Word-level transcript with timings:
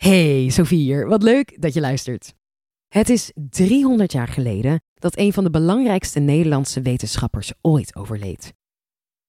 Hey, 0.00 0.48
Sophie 0.48 0.78
hier. 0.78 1.08
Wat 1.08 1.22
leuk 1.22 1.62
dat 1.62 1.74
je 1.74 1.80
luistert. 1.80 2.34
Het 2.88 3.08
is 3.08 3.32
300 3.34 4.12
jaar 4.12 4.28
geleden 4.28 4.82
dat 4.94 5.18
een 5.18 5.32
van 5.32 5.44
de 5.44 5.50
belangrijkste 5.50 6.20
Nederlandse 6.20 6.82
wetenschappers 6.82 7.52
ooit 7.60 7.96
overleed. 7.96 8.52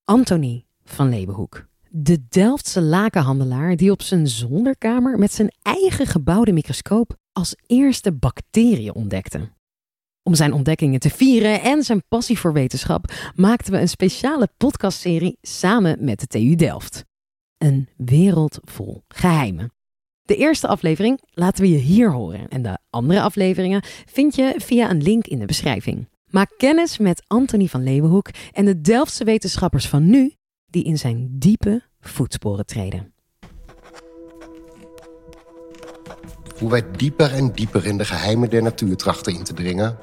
Antonie 0.04 0.66
van 0.84 1.10
Leeuwenhoek. 1.10 1.68
De 1.90 2.28
Delftse 2.30 2.82
lakenhandelaar 2.82 3.76
die 3.76 3.92
op 3.92 4.02
zijn 4.02 4.28
zolderkamer 4.28 5.20
met 5.20 5.34
zijn 5.34 5.54
eigen 5.62 6.08
gebouwde 6.08 6.52
microscoop 6.52 7.16
als 7.32 7.56
eerste 7.68 8.12
bacteriën 8.12 8.94
ontdekte. 8.94 9.50
Om 10.24 10.36
zijn 10.36 10.54
ontdekkingen 10.54 11.00
te 11.00 11.10
vieren 11.10 11.62
en 11.62 11.84
zijn 11.84 12.04
passie 12.08 12.40
voor 12.40 12.54
wetenschap 12.54 13.32
maakten 13.36 13.74
we 13.74 13.80
een 13.80 13.90
speciale 13.90 14.50
podcastserie 14.58 15.38
samen 15.42 16.04
met 16.06 16.20
de 16.20 16.28
TU 16.28 16.56
Delft. 16.56 17.06
Een 17.58 17.90
wereld 17.98 18.60
vol 18.64 19.04
geheimen. 19.08 19.72
De 20.32 20.38
eerste 20.38 20.68
aflevering 20.68 21.22
laten 21.34 21.64
we 21.64 21.70
je 21.70 21.78
hier 21.78 22.12
horen 22.12 22.48
en 22.50 22.62
de 22.62 22.78
andere 22.90 23.22
afleveringen 23.22 23.84
vind 24.06 24.36
je 24.36 24.54
via 24.58 24.90
een 24.90 25.02
link 25.02 25.28
in 25.28 25.40
de 25.40 25.46
beschrijving. 25.46 26.08
Maak 26.26 26.52
kennis 26.58 26.98
met 26.98 27.24
Anthony 27.28 27.68
van 27.68 27.84
Leeuwenhoek 27.84 28.30
en 28.52 28.66
de 28.66 28.82
Delftse 28.82 29.24
wetenschappers 29.24 29.88
van 29.88 30.10
nu 30.10 30.34
die 30.66 30.84
in 30.84 30.98
zijn 30.98 31.28
diepe 31.32 31.82
voetsporen 32.00 32.66
treden. 32.66 33.14
Hoe 36.60 36.70
wij 36.70 36.84
dieper 36.92 37.34
en 37.34 37.52
dieper 37.52 37.86
in 37.86 37.98
de 37.98 38.06
geheimen 38.06 38.50
der 38.50 38.62
natuur 38.62 38.96
trachten 38.96 39.34
in 39.34 39.44
te 39.44 39.54
dringen. 39.54 39.98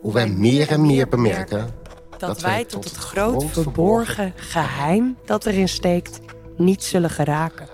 Hoe 0.00 0.12
wij 0.12 0.28
meer 0.28 0.68
en 0.68 0.86
meer 0.86 1.08
bemerken 1.08 1.70
dat 2.18 2.40
wij 2.40 2.64
tot 2.64 2.84
het 2.84 2.96
groot 2.96 3.44
verborgen 3.44 4.32
geheim 4.36 5.16
dat 5.24 5.46
erin 5.46 5.68
steekt 5.68 6.20
niet 6.56 6.84
zullen 6.84 7.10
geraken. 7.10 7.68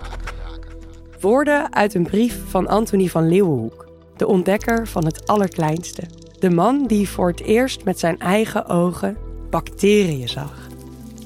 Woorden 1.25 1.73
uit 1.73 1.93
een 1.93 2.03
brief 2.03 2.41
van 2.47 2.67
Anthony 2.67 3.07
van 3.07 3.27
Leeuwenhoek, 3.27 3.85
de 4.15 4.27
ontdekker 4.27 4.87
van 4.87 5.05
het 5.05 5.27
allerkleinste. 5.27 6.01
De 6.39 6.49
man 6.49 6.87
die 6.87 7.09
voor 7.09 7.27
het 7.27 7.41
eerst 7.41 7.83
met 7.83 7.99
zijn 7.99 8.19
eigen 8.19 8.67
ogen 8.67 9.17
bacteriën 9.49 10.29
zag. 10.29 10.67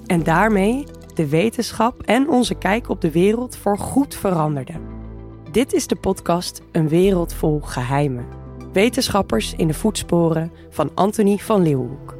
En 0.05 0.23
daarmee 0.23 0.85
de 1.13 1.27
wetenschap 1.27 2.01
en 2.01 2.29
onze 2.29 2.55
kijk 2.55 2.89
op 2.89 3.01
de 3.01 3.11
wereld 3.11 3.57
voor 3.57 3.77
goed 3.77 4.15
veranderde. 4.15 4.73
Dit 5.51 5.73
is 5.73 5.87
de 5.87 5.95
podcast 5.95 6.61
Een 6.71 6.89
wereld 6.89 7.33
vol 7.33 7.59
geheimen. 7.59 8.25
Wetenschappers 8.73 9.53
in 9.57 9.67
de 9.67 9.73
voetsporen 9.73 10.52
van 10.69 10.91
Anthony 10.95 11.37
van 11.37 11.61
Leeuwenhoek. 11.61 12.15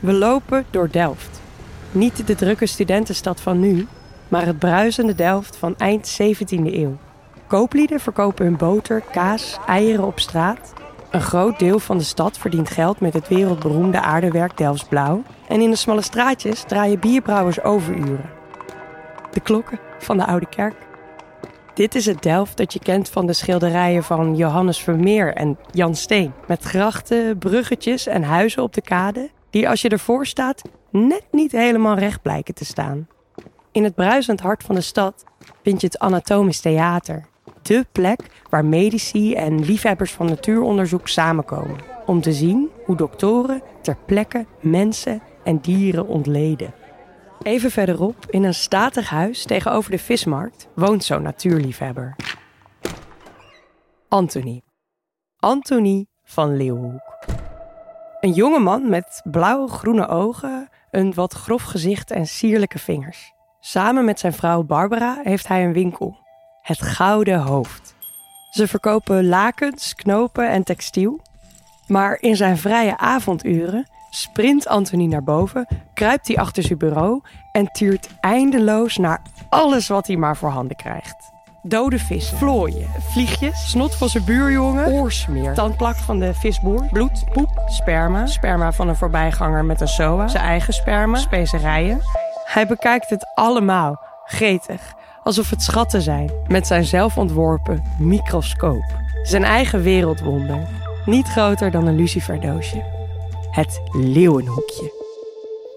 We 0.00 0.12
lopen 0.12 0.64
door 0.70 0.90
Delft. 0.90 1.40
Niet 1.92 2.26
de 2.26 2.34
drukke 2.34 2.66
studentenstad 2.66 3.40
van 3.40 3.60
nu, 3.60 3.86
maar 4.32 4.46
het 4.46 4.58
bruisende 4.58 5.14
Delft 5.14 5.56
van 5.56 5.76
eind 5.76 6.20
17e 6.22 6.74
eeuw. 6.74 6.96
Kooplieden 7.46 8.00
verkopen 8.00 8.44
hun 8.44 8.56
boter, 8.56 9.02
kaas, 9.10 9.58
eieren 9.66 10.04
op 10.04 10.20
straat. 10.20 10.72
Een 11.10 11.20
groot 11.20 11.58
deel 11.58 11.78
van 11.78 11.98
de 11.98 12.04
stad 12.04 12.38
verdient 12.38 12.70
geld 12.70 13.00
met 13.00 13.12
het 13.12 13.28
wereldberoemde 13.28 14.00
aardewerk 14.00 14.56
Delfts 14.56 14.84
Blauw. 14.84 15.22
En 15.48 15.60
in 15.60 15.70
de 15.70 15.76
smalle 15.76 16.02
straatjes 16.02 16.62
draaien 16.62 17.00
bierbrouwers 17.00 17.62
overuren. 17.62 18.30
De 19.32 19.40
klokken 19.40 19.78
van 19.98 20.16
de 20.16 20.26
oude 20.26 20.48
kerk. 20.48 20.76
Dit 21.74 21.94
is 21.94 22.06
het 22.06 22.22
Delft 22.22 22.56
dat 22.56 22.72
je 22.72 22.78
kent 22.78 23.08
van 23.08 23.26
de 23.26 23.32
schilderijen 23.32 24.04
van 24.04 24.36
Johannes 24.36 24.78
Vermeer 24.78 25.34
en 25.34 25.58
Jan 25.70 25.94
Steen. 25.94 26.32
Met 26.46 26.62
grachten, 26.62 27.38
bruggetjes 27.38 28.06
en 28.06 28.22
huizen 28.22 28.62
op 28.62 28.74
de 28.74 28.82
kade, 28.82 29.30
die 29.50 29.68
als 29.68 29.82
je 29.82 29.88
ervoor 29.88 30.26
staat 30.26 30.62
net 30.90 31.24
niet 31.30 31.52
helemaal 31.52 31.98
recht 31.98 32.22
blijken 32.22 32.54
te 32.54 32.64
staan. 32.64 33.06
In 33.72 33.84
het 33.84 33.94
bruisend 33.94 34.40
hart 34.40 34.62
van 34.62 34.74
de 34.74 34.80
stad 34.80 35.24
vind 35.62 35.80
je 35.80 35.86
het 35.86 35.98
Anatomisch 35.98 36.60
Theater. 36.60 37.26
De 37.62 37.86
plek 37.92 38.20
waar 38.50 38.64
medici 38.64 39.34
en 39.34 39.64
liefhebbers 39.64 40.12
van 40.12 40.26
natuuronderzoek 40.26 41.08
samenkomen. 41.08 41.78
Om 42.06 42.20
te 42.20 42.32
zien 42.32 42.70
hoe 42.84 42.96
doktoren 42.96 43.62
ter 43.82 43.96
plekke 44.06 44.46
mensen 44.60 45.22
en 45.44 45.58
dieren 45.58 46.06
ontleden. 46.06 46.74
Even 47.42 47.70
verderop, 47.70 48.16
in 48.30 48.44
een 48.44 48.54
statig 48.54 49.08
huis 49.08 49.44
tegenover 49.44 49.90
de 49.90 49.98
vismarkt, 49.98 50.68
woont 50.74 51.04
zo'n 51.04 51.22
natuurliefhebber. 51.22 52.16
Anthony. 54.08 54.62
Anthony 55.36 56.06
van 56.24 56.56
Leeuwenhoek. 56.56 57.16
Een 58.20 58.32
jonge 58.32 58.58
man 58.58 58.88
met 58.88 59.20
blauw-groene 59.30 60.08
ogen, 60.08 60.68
een 60.90 61.14
wat 61.14 61.32
grof 61.32 61.62
gezicht 61.62 62.10
en 62.10 62.26
sierlijke 62.26 62.78
vingers. 62.78 63.31
Samen 63.64 64.04
met 64.04 64.20
zijn 64.20 64.32
vrouw 64.32 64.62
Barbara 64.62 65.20
heeft 65.22 65.48
hij 65.48 65.64
een 65.64 65.72
winkel, 65.72 66.16
het 66.62 66.82
Gouden 66.82 67.38
Hoofd. 67.38 67.94
Ze 68.50 68.68
verkopen 68.68 69.28
lakens, 69.28 69.94
knopen 69.94 70.50
en 70.50 70.62
textiel. 70.62 71.20
Maar 71.86 72.16
in 72.20 72.36
zijn 72.36 72.58
vrije 72.58 72.98
avonduren 72.98 73.86
sprint 74.10 74.66
Anthony 74.66 75.06
naar 75.06 75.22
boven, 75.22 75.66
kruipt 75.94 76.26
hij 76.26 76.36
achter 76.36 76.62
zijn 76.62 76.78
bureau 76.78 77.20
en 77.52 77.66
tuurt 77.66 78.08
eindeloos 78.20 78.96
naar 78.96 79.22
alles 79.48 79.88
wat 79.88 80.06
hij 80.06 80.16
maar 80.16 80.36
voor 80.36 80.50
handen 80.50 80.76
krijgt. 80.76 81.30
Dode 81.62 81.98
vis, 81.98 82.30
vlooien, 82.30 82.88
vliegjes, 82.98 83.70
snot 83.70 83.94
van 83.94 84.08
zijn 84.08 84.24
buurjongen, 84.24 84.92
oorsmeer, 84.92 85.54
tandplak 85.54 85.96
van 85.96 86.18
de 86.18 86.34
visboer, 86.34 86.86
bloed, 86.90 87.24
poep, 87.32 87.62
sperma, 87.66 88.26
sperma 88.26 88.72
van 88.72 88.88
een 88.88 88.96
voorbijganger 88.96 89.64
met 89.64 89.80
een 89.80 89.88
SOA, 89.88 90.28
zijn 90.28 90.44
eigen 90.44 90.72
sperma, 90.72 91.18
specerijen. 91.18 92.00
Hij 92.52 92.66
bekijkt 92.66 93.10
het 93.10 93.26
allemaal, 93.34 94.00
gretig, 94.24 94.94
alsof 95.22 95.50
het 95.50 95.62
schatten 95.62 96.02
zijn, 96.02 96.30
met 96.48 96.66
zijn 96.66 96.84
zelfontworpen 96.84 97.82
microscoop. 97.98 98.84
Zijn 99.22 99.44
eigen 99.44 99.82
wereldwonder, 99.82 100.68
niet 101.06 101.26
groter 101.26 101.70
dan 101.70 101.86
een 101.86 101.96
luciferdoosje. 101.96 102.82
Het 103.50 103.80
leeuwenhoekje. 103.92 104.92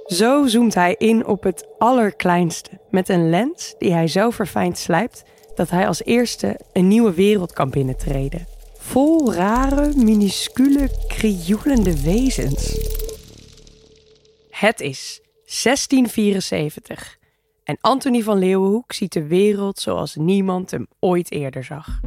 Zo 0.05 0.47
zoomt 0.47 0.73
hij 0.73 0.95
in 0.97 1.25
op 1.25 1.43
het 1.43 1.67
allerkleinste, 1.77 2.69
met 2.89 3.09
een 3.09 3.29
lens 3.29 3.75
die 3.77 3.93
hij 3.93 4.07
zo 4.07 4.29
verfijnd 4.29 4.77
slijpt 4.77 5.23
dat 5.55 5.69
hij 5.69 5.87
als 5.87 6.03
eerste 6.03 6.59
een 6.73 6.87
nieuwe 6.87 7.13
wereld 7.13 7.53
kan 7.53 7.69
binnentreden. 7.69 8.47
Vol 8.77 9.33
rare, 9.33 9.91
minuscule, 9.95 10.89
krioelende 11.07 12.01
wezens. 12.01 12.77
Het 14.49 14.79
is 14.79 15.19
1674 15.45 17.17
en 17.63 17.77
Anthony 17.81 18.21
van 18.21 18.37
Leeuwenhoek 18.37 18.93
ziet 18.93 19.13
de 19.13 19.27
wereld 19.27 19.79
zoals 19.79 20.15
niemand 20.15 20.71
hem 20.71 20.87
ooit 20.99 21.31
eerder 21.31 21.63
zag. 21.63 21.99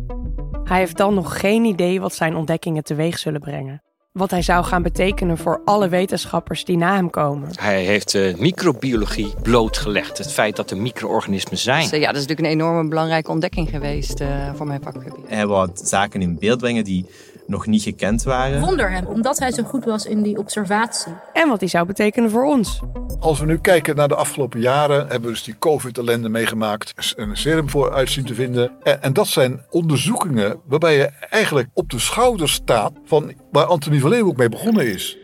Hij 0.65 0.79
heeft 0.79 0.97
dan 0.97 1.15
nog 1.15 1.41
geen 1.41 1.65
idee 1.65 2.01
wat 2.01 2.15
zijn 2.15 2.37
ontdekkingen 2.37 2.85
teweeg 2.85 3.19
zullen 3.19 3.41
brengen. 3.41 3.83
Wat 4.13 4.31
hij 4.31 4.43
zou 4.43 4.65
gaan 4.65 4.83
betekenen 4.83 5.39
voor 5.39 5.63
alle 5.65 5.89
wetenschappers 5.89 6.65
die 6.65 6.77
na 6.77 6.95
hem 6.95 7.11
komen. 7.11 7.51
Hij 7.61 7.85
heeft 7.85 8.13
de 8.13 8.35
microbiologie 8.39 9.35
blootgelegd. 9.43 10.19
Het 10.19 10.33
feit 10.33 10.57
dat 10.57 10.71
er 10.71 10.77
micro-organismen 10.77 11.59
zijn. 11.59 11.89
Dus, 11.89 11.91
ja, 11.91 12.07
dat 12.07 12.17
is 12.17 12.27
natuurlijk 12.27 12.41
een 12.49 12.61
enorme 12.61 12.89
belangrijke 12.89 13.31
ontdekking 13.31 13.69
geweest 13.69 14.21
uh, 14.21 14.55
voor 14.55 14.67
mijn 14.67 14.83
vakgebied. 14.83 15.15
Hij 15.27 15.47
wou 15.47 15.71
zaken 15.75 16.23
in 16.23 16.39
beeld 16.39 16.59
brengen 16.59 16.85
die 16.85 17.07
nog 17.49 17.67
niet 17.67 17.83
gekend 17.83 18.23
waren. 18.23 18.61
Wonder 18.61 18.91
hem, 18.91 19.07
omdat 19.07 19.39
hij 19.39 19.53
zo 19.53 19.63
goed 19.63 19.85
was 19.85 20.07
in 20.07 20.23
die 20.23 20.39
observatie. 20.39 21.13
En 21.33 21.49
wat 21.49 21.61
die 21.61 21.69
zou 21.69 21.87
betekenen 21.87 22.31
voor 22.31 22.45
ons. 22.45 22.81
Als 23.21 23.41
we 23.41 23.47
nu 23.47 23.59
kijken 23.59 23.97
naar 23.97 24.09
de 24.09 24.15
afgelopen 24.15 24.61
jaren, 24.61 24.99
hebben 24.99 25.21
we 25.21 25.29
dus 25.29 25.43
die 25.43 25.59
COVID-ellende 25.59 26.29
meegemaakt. 26.29 27.15
Een 27.17 27.37
serum 27.37 27.71
voor 27.71 27.93
uit 27.93 28.11
zien 28.11 28.25
te 28.25 28.35
vinden. 28.35 28.71
En, 28.83 29.03
en, 29.03 29.13
dat 29.13 29.27
zijn 29.27 29.65
onderzoekingen 29.71 30.61
waarbij 30.65 30.97
je 30.97 31.11
eigenlijk 31.31 31.69
op 31.73 31.91
de 31.91 31.99
schouders 31.99 32.53
staat 32.53 32.93
van 33.05 33.33
waar 33.51 33.65
Anthony 33.65 33.99
van 33.99 34.11
Leeuwenhoek 34.11 34.37
mee 34.37 34.49
begonnen 34.49 34.87
is. 34.87 35.19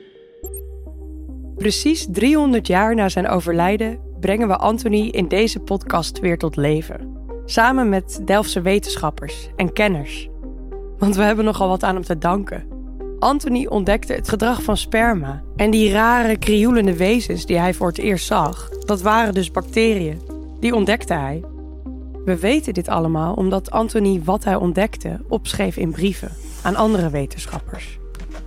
Precies 1.57 2.07
300 2.11 2.67
jaar 2.67 2.95
na 2.95 3.09
zijn 3.09 3.29
overlijden 3.29 4.01
brengen 4.21 4.49
we 4.49 4.57
Anthony 4.57 5.09
in 5.09 5.29
deze 5.29 5.61
podcast 5.61 6.21
weer 6.21 6.39
tot 6.39 6.57
leven. 6.57 7.13
Samen 7.45 7.89
met 7.89 8.21
Delftse 8.25 8.61
wetenschappers 8.61 9.48
en 9.57 9.72
kenners. 9.72 10.28
Want 10.99 11.17
we 11.17 11.23
hebben 11.23 11.45
nogal 11.45 11.69
wat 11.69 11.83
aan 11.83 11.95
hem 11.95 12.05
te 12.05 12.19
danken. 12.19 12.65
Anthony 13.19 13.67
ontdekte 13.67 14.13
het 14.13 14.29
gedrag 14.29 14.63
van 14.63 14.77
sperma. 14.77 15.43
En 15.57 15.71
die 15.71 15.93
rare, 15.93 16.37
krioelende 16.37 16.97
wezens 16.97 17.47
die 17.47 17.59
hij 17.59 17.75
voor 17.75 17.87
het 17.87 17.99
eerst 17.99 18.27
zag, 18.27 18.69
dat 18.69 19.03
waren 19.03 19.35
dus 19.35 19.51
bacteriën. 19.51 20.21
Die 20.61 20.75
ontdekte 20.75 21.15
hij. 21.15 21.45
We 22.25 22.39
weten 22.39 22.75
dit 22.75 22.89
allemaal 22.89 23.35
omdat 23.35 23.71
Anthony 23.71 24.21
wat 24.25 24.45
hij 24.45 24.55
ontdekte 24.55 25.21
opschreef 25.29 25.77
in 25.77 25.91
brieven 25.91 26.31
aan 26.63 26.77
andere 26.77 27.11
wetenschappers. 27.11 27.99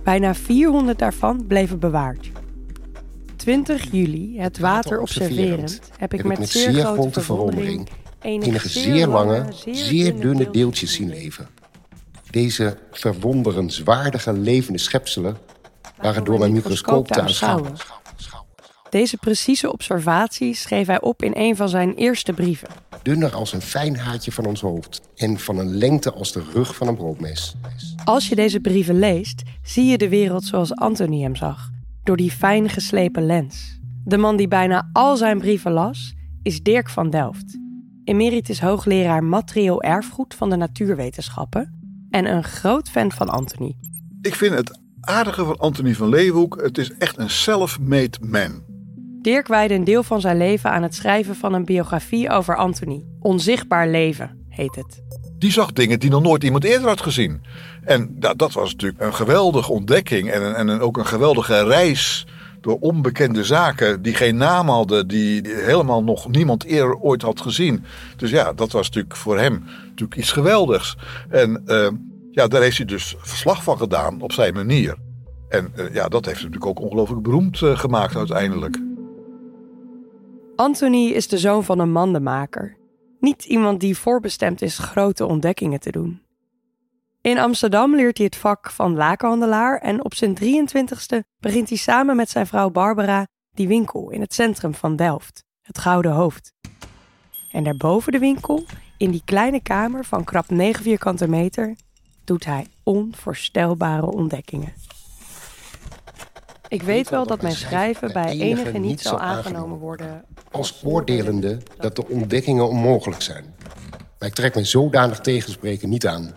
Bijna 0.02 0.34
400 0.34 0.98
daarvan 0.98 1.46
bleven 1.46 1.78
bewaard. 1.78 2.30
20 3.36 3.90
juli, 3.90 4.40
het 4.40 4.58
water 4.58 5.00
observerend, 5.00 5.80
heb 5.98 6.14
ik 6.14 6.24
met 6.24 6.48
zeer 6.48 6.84
grote 6.84 7.20
verwondering 7.20 7.88
enige 8.20 8.68
zeer 8.68 9.06
lange, 9.06 9.44
zeer 9.72 10.20
dunne 10.20 10.50
deeltjes 10.50 10.92
zien 10.92 11.08
leven. 11.08 11.48
Deze 12.30 12.78
verwonderenswaardige 12.90 14.32
levende 14.32 14.78
schepselen 14.78 15.36
waren 15.96 16.24
door 16.24 16.38
mijn 16.38 16.52
microscoop 16.52 17.06
te 17.06 17.20
aanschouwen. 17.20 17.72
Deze 18.90 19.16
precieze 19.16 19.72
observaties 19.72 20.62
schreef 20.62 20.86
hij 20.86 21.00
op 21.00 21.22
in 21.22 21.32
een 21.34 21.56
van 21.56 21.68
zijn 21.68 21.94
eerste 21.94 22.32
brieven. 22.32 22.68
Dunner 23.02 23.34
als 23.34 23.52
een 23.52 23.60
fijn 23.60 23.96
haartje 23.96 24.32
van 24.32 24.46
ons 24.46 24.60
hoofd. 24.60 25.00
En 25.16 25.38
van 25.38 25.58
een 25.58 25.76
lengte 25.76 26.12
als 26.12 26.32
de 26.32 26.42
rug 26.52 26.76
van 26.76 26.88
een 26.88 26.96
broodmes. 26.96 27.54
Als 28.04 28.28
je 28.28 28.34
deze 28.34 28.60
brieven 28.60 28.98
leest, 28.98 29.42
zie 29.62 29.84
je 29.84 29.98
de 29.98 30.08
wereld 30.08 30.44
zoals 30.44 30.74
Anthony 30.74 31.22
hem 31.22 31.36
zag. 31.36 31.70
Door 32.04 32.16
die 32.16 32.30
fijn 32.30 32.68
geslepen 32.68 33.26
lens. 33.26 33.78
De 34.04 34.16
man 34.16 34.36
die 34.36 34.48
bijna 34.48 34.90
al 34.92 35.16
zijn 35.16 35.38
brieven 35.38 35.72
las, 35.72 36.14
is 36.42 36.62
Dirk 36.62 36.88
van 36.88 37.10
Delft. 37.10 37.58
Emeritus 38.04 38.60
hoogleraar 38.60 39.24
materieel 39.24 39.82
erfgoed 39.82 40.34
van 40.34 40.50
de 40.50 40.56
natuurwetenschappen. 40.56 41.77
En 42.10 42.26
een 42.26 42.44
groot 42.44 42.90
fan 42.90 43.12
van 43.12 43.28
Anthony. 43.28 43.76
Ik 44.22 44.34
vind 44.34 44.54
het 44.54 44.78
aardige 45.00 45.44
van 45.44 45.56
Anthony 45.56 45.94
van 45.94 46.08
Leeuwenhoek, 46.08 46.60
het 46.62 46.78
is 46.78 46.92
echt 46.98 47.18
een 47.18 47.30
self-made 47.30 48.18
man. 48.20 48.62
Dirk 49.22 49.46
wijde 49.46 49.74
een 49.74 49.84
deel 49.84 50.02
van 50.02 50.20
zijn 50.20 50.36
leven 50.36 50.70
aan 50.70 50.82
het 50.82 50.94
schrijven 50.94 51.36
van 51.36 51.54
een 51.54 51.64
biografie 51.64 52.30
over 52.30 52.56
Anthony. 52.56 53.04
Onzichtbaar 53.20 53.88
leven 53.88 54.46
heet 54.48 54.74
het. 54.74 55.02
Die 55.38 55.52
zag 55.52 55.72
dingen 55.72 56.00
die 56.00 56.10
nog 56.10 56.22
nooit 56.22 56.44
iemand 56.44 56.64
eerder 56.64 56.88
had 56.88 57.00
gezien. 57.00 57.42
En 57.82 58.16
ja, 58.20 58.34
dat 58.34 58.52
was 58.52 58.72
natuurlijk 58.72 59.02
een 59.02 59.14
geweldige 59.14 59.72
ontdekking 59.72 60.30
en, 60.30 60.42
een, 60.42 60.54
en 60.54 60.68
een, 60.68 60.80
ook 60.80 60.96
een 60.96 61.06
geweldige 61.06 61.64
reis 61.64 62.26
door 62.60 62.76
onbekende 62.80 63.44
zaken 63.44 64.02
die 64.02 64.14
geen 64.14 64.36
naam 64.36 64.68
hadden, 64.68 65.08
die, 65.08 65.42
helemaal 65.48 66.04
nog 66.04 66.28
niemand 66.28 66.64
eerder 66.64 66.96
ooit 66.96 67.22
had 67.22 67.40
gezien. 67.40 67.84
Dus 68.16 68.30
ja, 68.30 68.52
dat 68.52 68.72
was 68.72 68.86
natuurlijk 68.86 69.16
voor 69.16 69.38
hem 69.38 69.64
natuurlijk 69.82 70.16
iets 70.16 70.32
geweldigs. 70.32 70.96
En 71.28 71.62
eh, 71.66 71.88
ja, 72.30 72.46
daar 72.46 72.62
heeft 72.62 72.76
hij 72.76 72.86
dus 72.86 73.14
verslag 73.18 73.62
van 73.62 73.78
gedaan 73.78 74.20
op 74.20 74.32
zijn 74.32 74.54
manier. 74.54 74.96
En 75.48 75.72
eh, 75.74 75.94
ja, 75.94 76.08
dat 76.08 76.24
heeft 76.24 76.40
hem 76.40 76.50
natuurlijk 76.50 76.78
ook 76.78 76.84
ongelooflijk 76.84 77.22
beroemd 77.22 77.62
eh, 77.62 77.78
gemaakt 77.78 78.16
uiteindelijk. 78.16 78.78
Anthony 80.56 81.06
is 81.06 81.28
de 81.28 81.38
zoon 81.38 81.64
van 81.64 81.78
een 81.78 81.92
mandenmaker. 81.92 82.76
Niet 83.20 83.44
iemand 83.44 83.80
die 83.80 83.98
voorbestemd 83.98 84.62
is 84.62 84.78
grote 84.78 85.26
ontdekkingen 85.26 85.80
te 85.80 85.90
doen. 85.90 86.20
In 87.20 87.38
Amsterdam 87.38 87.94
leert 87.96 88.16
hij 88.16 88.26
het 88.26 88.36
vak 88.36 88.70
van 88.70 88.94
lakenhandelaar 88.94 89.78
en 89.78 90.04
op 90.04 90.14
zijn 90.14 90.38
23ste 90.42 91.18
begint 91.38 91.68
hij 91.68 91.78
samen 91.78 92.16
met 92.16 92.30
zijn 92.30 92.46
vrouw 92.46 92.70
Barbara 92.70 93.26
die 93.50 93.68
winkel 93.68 94.10
in 94.10 94.20
het 94.20 94.34
centrum 94.34 94.74
van 94.74 94.96
Delft, 94.96 95.44
het 95.62 95.78
Gouden 95.78 96.12
Hoofd. 96.12 96.52
En 97.50 97.64
daarboven 97.64 98.12
de 98.12 98.18
winkel, 98.18 98.64
in 98.96 99.10
die 99.10 99.22
kleine 99.24 99.62
kamer 99.62 100.04
van 100.04 100.24
krap 100.24 100.50
9 100.50 100.82
vierkante 100.82 101.28
meter, 101.28 101.76
doet 102.24 102.44
hij 102.44 102.66
onvoorstelbare 102.82 104.06
ontdekkingen. 104.06 104.72
Ik 106.68 106.82
weet 106.82 107.08
wel 107.08 107.26
dat 107.26 107.42
mijn 107.42 107.54
schrijven 107.54 108.12
bij 108.12 108.38
enige 108.38 108.78
niet 108.78 109.00
zal 109.00 109.20
aangenomen 109.20 109.78
worden. 109.78 110.24
Als 110.50 110.84
oordelende 110.84 111.58
dat 111.78 111.96
de 111.96 112.08
ontdekkingen 112.08 112.68
onmogelijk 112.68 113.22
zijn. 113.22 113.54
Maar 114.18 114.28
ik 114.28 114.34
trek 114.34 114.54
me 114.54 114.64
zodanig 114.64 115.20
tegenspreken 115.20 115.88
niet 115.88 116.06
aan. 116.06 116.34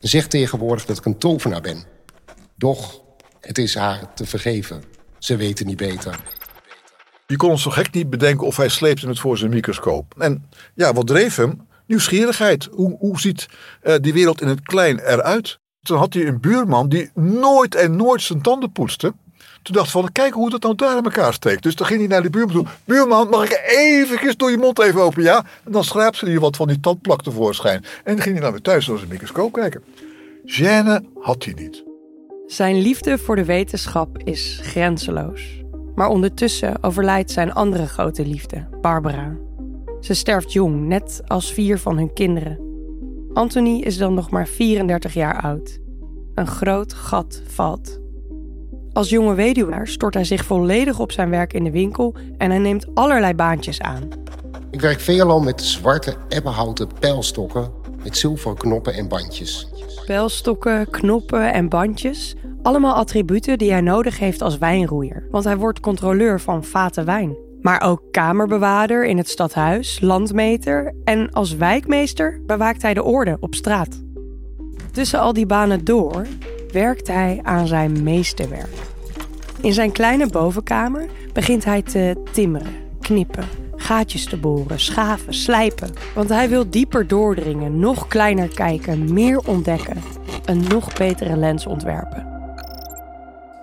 En 0.00 0.08
zeg 0.08 0.26
tegenwoordig 0.26 0.84
dat 0.84 0.98
ik 0.98 1.04
een 1.04 1.18
tovenaar 1.18 1.60
ben. 1.60 1.84
Doch, 2.56 3.00
het 3.40 3.58
is 3.58 3.74
haar 3.74 4.14
te 4.14 4.26
vergeven. 4.26 4.82
Ze 5.18 5.36
weten 5.36 5.66
niet 5.66 5.76
beter. 5.76 6.20
Je 7.26 7.36
kon 7.36 7.50
ons 7.50 7.62
zo 7.62 7.70
gek 7.70 7.92
niet 7.92 8.10
bedenken 8.10 8.46
of 8.46 8.56
hij 8.56 8.68
sleepte 8.68 9.08
het 9.08 9.18
voor 9.18 9.38
zijn 9.38 9.50
microscoop. 9.50 10.14
En 10.18 10.50
ja, 10.74 10.92
wat 10.92 11.06
dreef 11.06 11.36
hem? 11.36 11.66
Nieuwsgierigheid. 11.86 12.68
Hoe, 12.72 12.96
hoe 12.98 13.20
ziet 13.20 13.46
uh, 13.82 13.94
die 14.00 14.12
wereld 14.12 14.40
in 14.40 14.48
het 14.48 14.62
klein 14.62 14.98
eruit? 14.98 15.58
Toen 15.82 15.98
had 15.98 16.14
hij 16.14 16.26
een 16.26 16.40
buurman 16.40 16.88
die 16.88 17.10
nooit 17.14 17.74
en 17.74 17.96
nooit 17.96 18.22
zijn 18.22 18.42
tanden 18.42 18.72
poetste. 18.72 19.14
Toen 19.62 19.74
dacht 19.74 19.90
van, 19.90 20.12
kijk 20.12 20.32
hoe 20.32 20.50
dat 20.50 20.62
nou 20.62 20.74
daar 20.74 20.96
in 20.96 21.04
elkaar 21.04 21.32
steekt. 21.32 21.62
Dus 21.62 21.74
dan 21.74 21.86
ging 21.86 21.98
hij 21.98 22.08
naar 22.08 22.22
de 22.22 22.30
buurman 22.30 22.54
toe. 22.54 22.66
Buurman, 22.84 23.28
mag 23.28 23.44
ik 23.44 23.62
even 23.66 24.38
door 24.38 24.50
je 24.50 24.58
mond 24.58 24.78
even 24.80 25.00
open, 25.00 25.22
ja? 25.22 25.44
En 25.64 25.72
dan 25.72 25.84
schraapte 25.84 26.26
hij 26.26 26.38
wat 26.38 26.56
van 26.56 26.68
die 26.68 26.80
tandplak 26.80 27.22
tevoorschijn. 27.22 27.84
En 28.04 28.14
dan 28.14 28.22
ging 28.22 28.34
hij 28.34 28.42
naar 28.42 28.52
weer 28.52 28.62
thuis 28.62 28.86
door 28.86 28.98
zijn 28.98 29.10
microscoop 29.10 29.52
kijken. 29.52 29.82
Gêne 30.44 31.00
had 31.20 31.44
hij 31.44 31.54
niet. 31.56 31.84
Zijn 32.46 32.80
liefde 32.80 33.18
voor 33.18 33.36
de 33.36 33.44
wetenschap 33.44 34.18
is 34.24 34.60
grenzeloos. 34.62 35.42
Maar 35.94 36.08
ondertussen 36.08 36.82
overlijdt 36.82 37.30
zijn 37.30 37.52
andere 37.52 37.86
grote 37.86 38.26
liefde, 38.26 38.68
Barbara. 38.80 39.36
Ze 40.00 40.14
sterft 40.14 40.52
jong, 40.52 40.86
net 40.86 41.20
als 41.26 41.52
vier 41.52 41.78
van 41.78 41.96
hun 41.96 42.12
kinderen. 42.12 42.60
Anthony 43.32 43.80
is 43.80 43.96
dan 43.96 44.14
nog 44.14 44.30
maar 44.30 44.46
34 44.46 45.14
jaar 45.14 45.40
oud. 45.40 45.78
Een 46.34 46.46
groot 46.46 46.92
gat 46.92 47.42
valt. 47.46 48.00
Als 48.98 49.08
jonge 49.08 49.34
weduwnaar 49.34 49.86
stort 49.86 50.14
hij 50.14 50.24
zich 50.24 50.44
volledig 50.44 50.98
op 50.98 51.12
zijn 51.12 51.30
werk 51.30 51.52
in 51.52 51.64
de 51.64 51.70
winkel 51.70 52.14
en 52.38 52.50
hij 52.50 52.58
neemt 52.58 52.86
allerlei 52.94 53.34
baantjes 53.34 53.80
aan. 53.80 54.08
Ik 54.70 54.80
werk 54.80 55.00
veelal 55.00 55.40
met 55.40 55.62
zwarte 55.62 56.14
ebbenhouten 56.28 56.88
pijlstokken 57.00 57.70
met 58.02 58.16
zilveren 58.16 58.56
knoppen 58.56 58.94
en 58.94 59.08
bandjes. 59.08 59.68
Pijlstokken, 60.06 60.90
knoppen 60.90 61.52
en 61.52 61.68
bandjes, 61.68 62.34
allemaal 62.62 62.94
attributen 62.94 63.58
die 63.58 63.70
hij 63.70 63.80
nodig 63.80 64.18
heeft 64.18 64.42
als 64.42 64.58
wijnroeier, 64.58 65.26
want 65.30 65.44
hij 65.44 65.56
wordt 65.56 65.80
controleur 65.80 66.40
van 66.40 66.64
vaten 66.64 67.04
wijn. 67.04 67.36
Maar 67.60 67.80
ook 67.80 68.02
kamerbewaarder 68.10 69.06
in 69.06 69.16
het 69.16 69.28
stadhuis, 69.28 70.00
landmeter 70.00 70.94
en 71.04 71.30
als 71.32 71.56
wijkmeester 71.56 72.40
bewaakt 72.46 72.82
hij 72.82 72.94
de 72.94 73.02
orde 73.02 73.36
op 73.40 73.54
straat. 73.54 74.02
Tussen 74.92 75.20
al 75.20 75.32
die 75.32 75.46
banen 75.46 75.84
door 75.84 76.26
werkt 76.72 77.06
hij 77.08 77.40
aan 77.42 77.66
zijn 77.66 78.02
meesterwerk. 78.02 78.76
In 79.60 79.72
zijn 79.72 79.92
kleine 79.92 80.26
bovenkamer 80.26 81.08
begint 81.32 81.64
hij 81.64 81.82
te 81.82 82.22
timmeren, 82.32 82.74
knippen, 83.00 83.44
gaatjes 83.76 84.24
te 84.24 84.36
boren, 84.36 84.80
schaven, 84.80 85.34
slijpen. 85.34 85.90
Want 86.14 86.28
hij 86.28 86.48
wil 86.48 86.70
dieper 86.70 87.06
doordringen, 87.06 87.78
nog 87.78 88.06
kleiner 88.06 88.48
kijken, 88.48 89.12
meer 89.12 89.38
ontdekken, 89.38 90.02
een 90.44 90.64
nog 90.68 90.96
betere 90.96 91.36
lens 91.36 91.66
ontwerpen. 91.66 92.36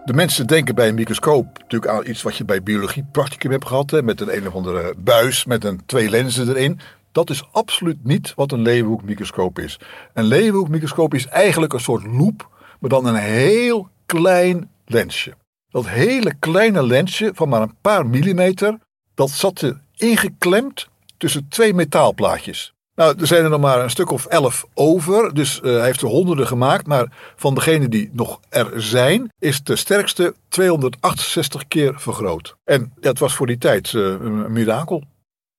De 0.05 0.13
mensen 0.13 0.47
denken 0.47 0.75
bij 0.75 0.87
een 0.87 0.95
microscoop 0.95 1.45
natuurlijk 1.57 1.91
aan 1.91 2.07
iets 2.07 2.21
wat 2.21 2.37
je 2.37 2.45
bij 2.45 2.63
biologie 2.63 3.05
practicum 3.11 3.51
hebt 3.51 3.67
gehad, 3.67 4.01
met 4.03 4.21
een 4.21 4.35
een 4.35 4.47
of 4.47 4.53
andere 4.53 4.93
buis 4.97 5.45
met 5.45 5.63
een 5.63 5.81
twee 5.85 6.09
lenzen 6.09 6.49
erin. 6.49 6.79
Dat 7.11 7.29
is 7.29 7.47
absoluut 7.51 8.03
niet 8.03 8.33
wat 8.35 8.51
een 8.51 8.61
leeuwenhoekmicroscoop 8.61 9.59
is. 9.59 9.79
Een 10.13 10.23
leeuwenhoekmicroscoop 10.23 11.13
is 11.13 11.27
eigenlijk 11.27 11.73
een 11.73 11.79
soort 11.79 12.05
loep, 12.05 12.49
maar 12.85 13.01
dan 13.01 13.13
een 13.13 13.21
heel 13.21 13.89
klein 14.05 14.69
lensje. 14.85 15.33
Dat 15.69 15.87
hele 15.87 16.33
kleine 16.39 16.85
lensje 16.85 17.31
van 17.33 17.49
maar 17.49 17.61
een 17.61 17.75
paar 17.81 18.05
millimeter, 18.05 18.77
dat 19.13 19.29
zat 19.29 19.61
er 19.61 19.79
ingeklemd 19.95 20.87
tussen 21.17 21.47
twee 21.49 21.73
metaalplaatjes. 21.73 22.73
Nou, 22.95 23.19
er 23.19 23.27
zijn 23.27 23.43
er 23.43 23.49
nog 23.49 23.59
maar 23.59 23.83
een 23.83 23.89
stuk 23.89 24.11
of 24.11 24.25
elf 24.25 24.65
over, 24.73 25.33
dus 25.33 25.57
uh, 25.63 25.63
hij 25.63 25.85
heeft 25.85 26.01
er 26.01 26.07
honderden 26.07 26.47
gemaakt. 26.47 26.87
Maar 26.87 27.33
van 27.35 27.55
degene 27.55 27.89
die 27.89 28.09
nog 28.13 28.39
er 28.49 28.81
zijn, 28.81 29.31
is 29.39 29.63
de 29.63 29.75
sterkste 29.75 30.35
268 30.47 31.67
keer 31.67 31.99
vergroot. 31.99 32.55
En 32.63 32.93
dat 32.99 33.19
was 33.19 33.35
voor 33.35 33.47
die 33.47 33.57
tijd 33.57 33.93
uh, 33.93 34.03
een 34.03 34.51
mirakel. 34.51 35.03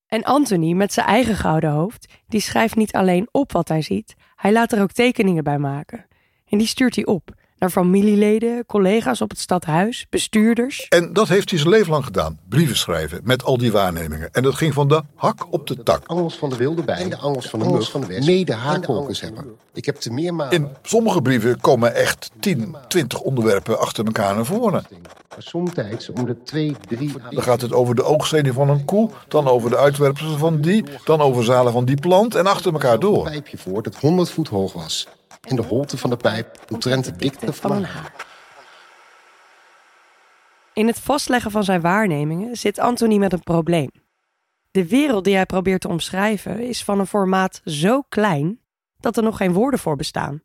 En 0.07 0.23
Anthony 0.23 0.73
met 0.73 0.93
zijn 0.93 1.07
eigen 1.07 1.37
gouden 1.37 1.71
hoofd, 1.71 2.09
die 2.29 2.41
schrijft 2.41 2.77
niet 2.77 2.93
alleen 2.93 3.29
op 3.31 3.53
wat 3.53 3.69
hij 3.69 3.83
ziet, 3.83 4.15
hij 4.37 4.53
laat 4.53 4.73
er 4.73 4.83
ook 4.83 4.93
tekeningen 4.93 5.45
bij 5.45 5.59
maken. 5.59 6.06
En 6.49 6.59
die 6.59 6.67
stuurt 6.67 6.95
hij 6.95 7.07
op 7.07 7.35
naar 7.59 7.71
familieleden, 7.71 8.67
collega's 8.67 9.21
op 9.21 9.31
het 9.31 9.39
stadhuis, 9.39 10.07
bestuurders. 10.11 10.87
En 10.89 11.13
dat 11.13 11.29
heeft 11.29 11.51
hij 11.51 11.59
zijn 11.59 11.71
leven 11.71 11.91
lang 11.91 12.05
gedaan. 12.05 12.39
Brieven 12.49 12.77
schrijven 12.77 13.21
met 13.25 13.45
al 13.45 13.59
die 13.59 13.73
waarnemingen. 13.73 14.29
En 14.33 14.43
dat 14.43 14.55
ging 14.55 14.75
van 14.75 14.89
de 14.89 15.03
hak 15.15 15.53
op 15.53 15.67
de 15.67 15.83
tak. 15.83 16.07
Angels 16.07 16.35
van 16.35 16.51
de 16.51 16.57
wilde 16.57 16.83
bij 16.83 16.97
en 16.97 17.11
de 17.11 17.17
angels 17.17 17.49
van 17.49 17.59
de 17.59 17.65
mug 17.65 17.91
van 17.91 18.01
de 18.01 18.07
west. 18.07 18.27
Mede 18.27 18.55
hebben. 18.55 19.57
Ik 19.73 19.85
heb 19.85 19.97
te 19.97 20.13
meermalen... 20.13 20.53
In 20.53 20.69
sommige 20.83 21.23
brieven 21.23 21.61
komen 21.61 21.95
echt 21.95 22.31
10, 22.41 22.77
20 22.89 23.21
onderwerpen 23.21 23.79
achter 23.79 24.05
elkaar 24.05 24.35
naar 24.35 24.47
voren. 24.47 24.85
Somtijds 25.39 26.11
om 26.11 26.27
de 26.27 26.43
twee, 26.43 26.77
drie... 26.89 27.13
Dan 27.31 27.43
gaat 27.43 27.61
het 27.61 27.73
over 27.73 27.95
de 27.95 28.03
oogstzenuw 28.03 28.53
van 28.53 28.69
een 28.69 28.85
koe, 28.85 29.11
dan 29.29 29.49
over 29.49 29.71
de 29.71 29.77
uitwerpselen 29.77 30.39
van 30.39 30.61
die, 30.61 30.85
dan 31.05 31.21
over 31.21 31.45
zalen 31.45 31.73
van 31.73 31.85
die 31.85 32.01
plant 32.01 32.35
en 32.35 32.47
achter 32.47 32.73
elkaar 32.73 32.99
door. 32.99 33.27
Een 33.27 33.33
pijpje 33.33 33.59
voor 33.59 33.83
dat 33.83 33.97
100 33.97 34.31
voet 34.31 34.49
hoog 34.49 34.73
was 34.73 35.07
en 35.47 35.57
de 35.57 35.63
holte 35.63 35.97
van 35.97 36.11
de 36.11 36.17
pijp 36.17 36.65
omtrent 36.73 37.05
de 37.05 37.17
dikte 37.17 37.53
van 37.53 37.73
een 37.73 37.85
haar. 37.85 38.13
In 40.73 40.87
het 40.87 40.99
vastleggen 40.99 41.51
van 41.51 41.65
zijn 41.65 41.81
waarnemingen 41.81 42.57
zit 42.57 42.79
Anthony 42.79 43.17
met 43.17 43.33
een 43.33 43.43
probleem. 43.43 43.91
De 44.71 44.87
wereld 44.87 45.25
die 45.25 45.35
hij 45.35 45.47
probeert 45.47 45.81
te 45.81 45.89
omschrijven 45.89 46.61
is 46.61 46.85
van 46.85 46.99
een 46.99 47.07
formaat 47.07 47.61
zo 47.65 48.03
klein 48.09 48.61
dat 49.01 49.17
er 49.17 49.23
nog 49.23 49.37
geen 49.37 49.53
woorden 49.53 49.81
voor 49.81 49.97
bestaan. 49.97 50.43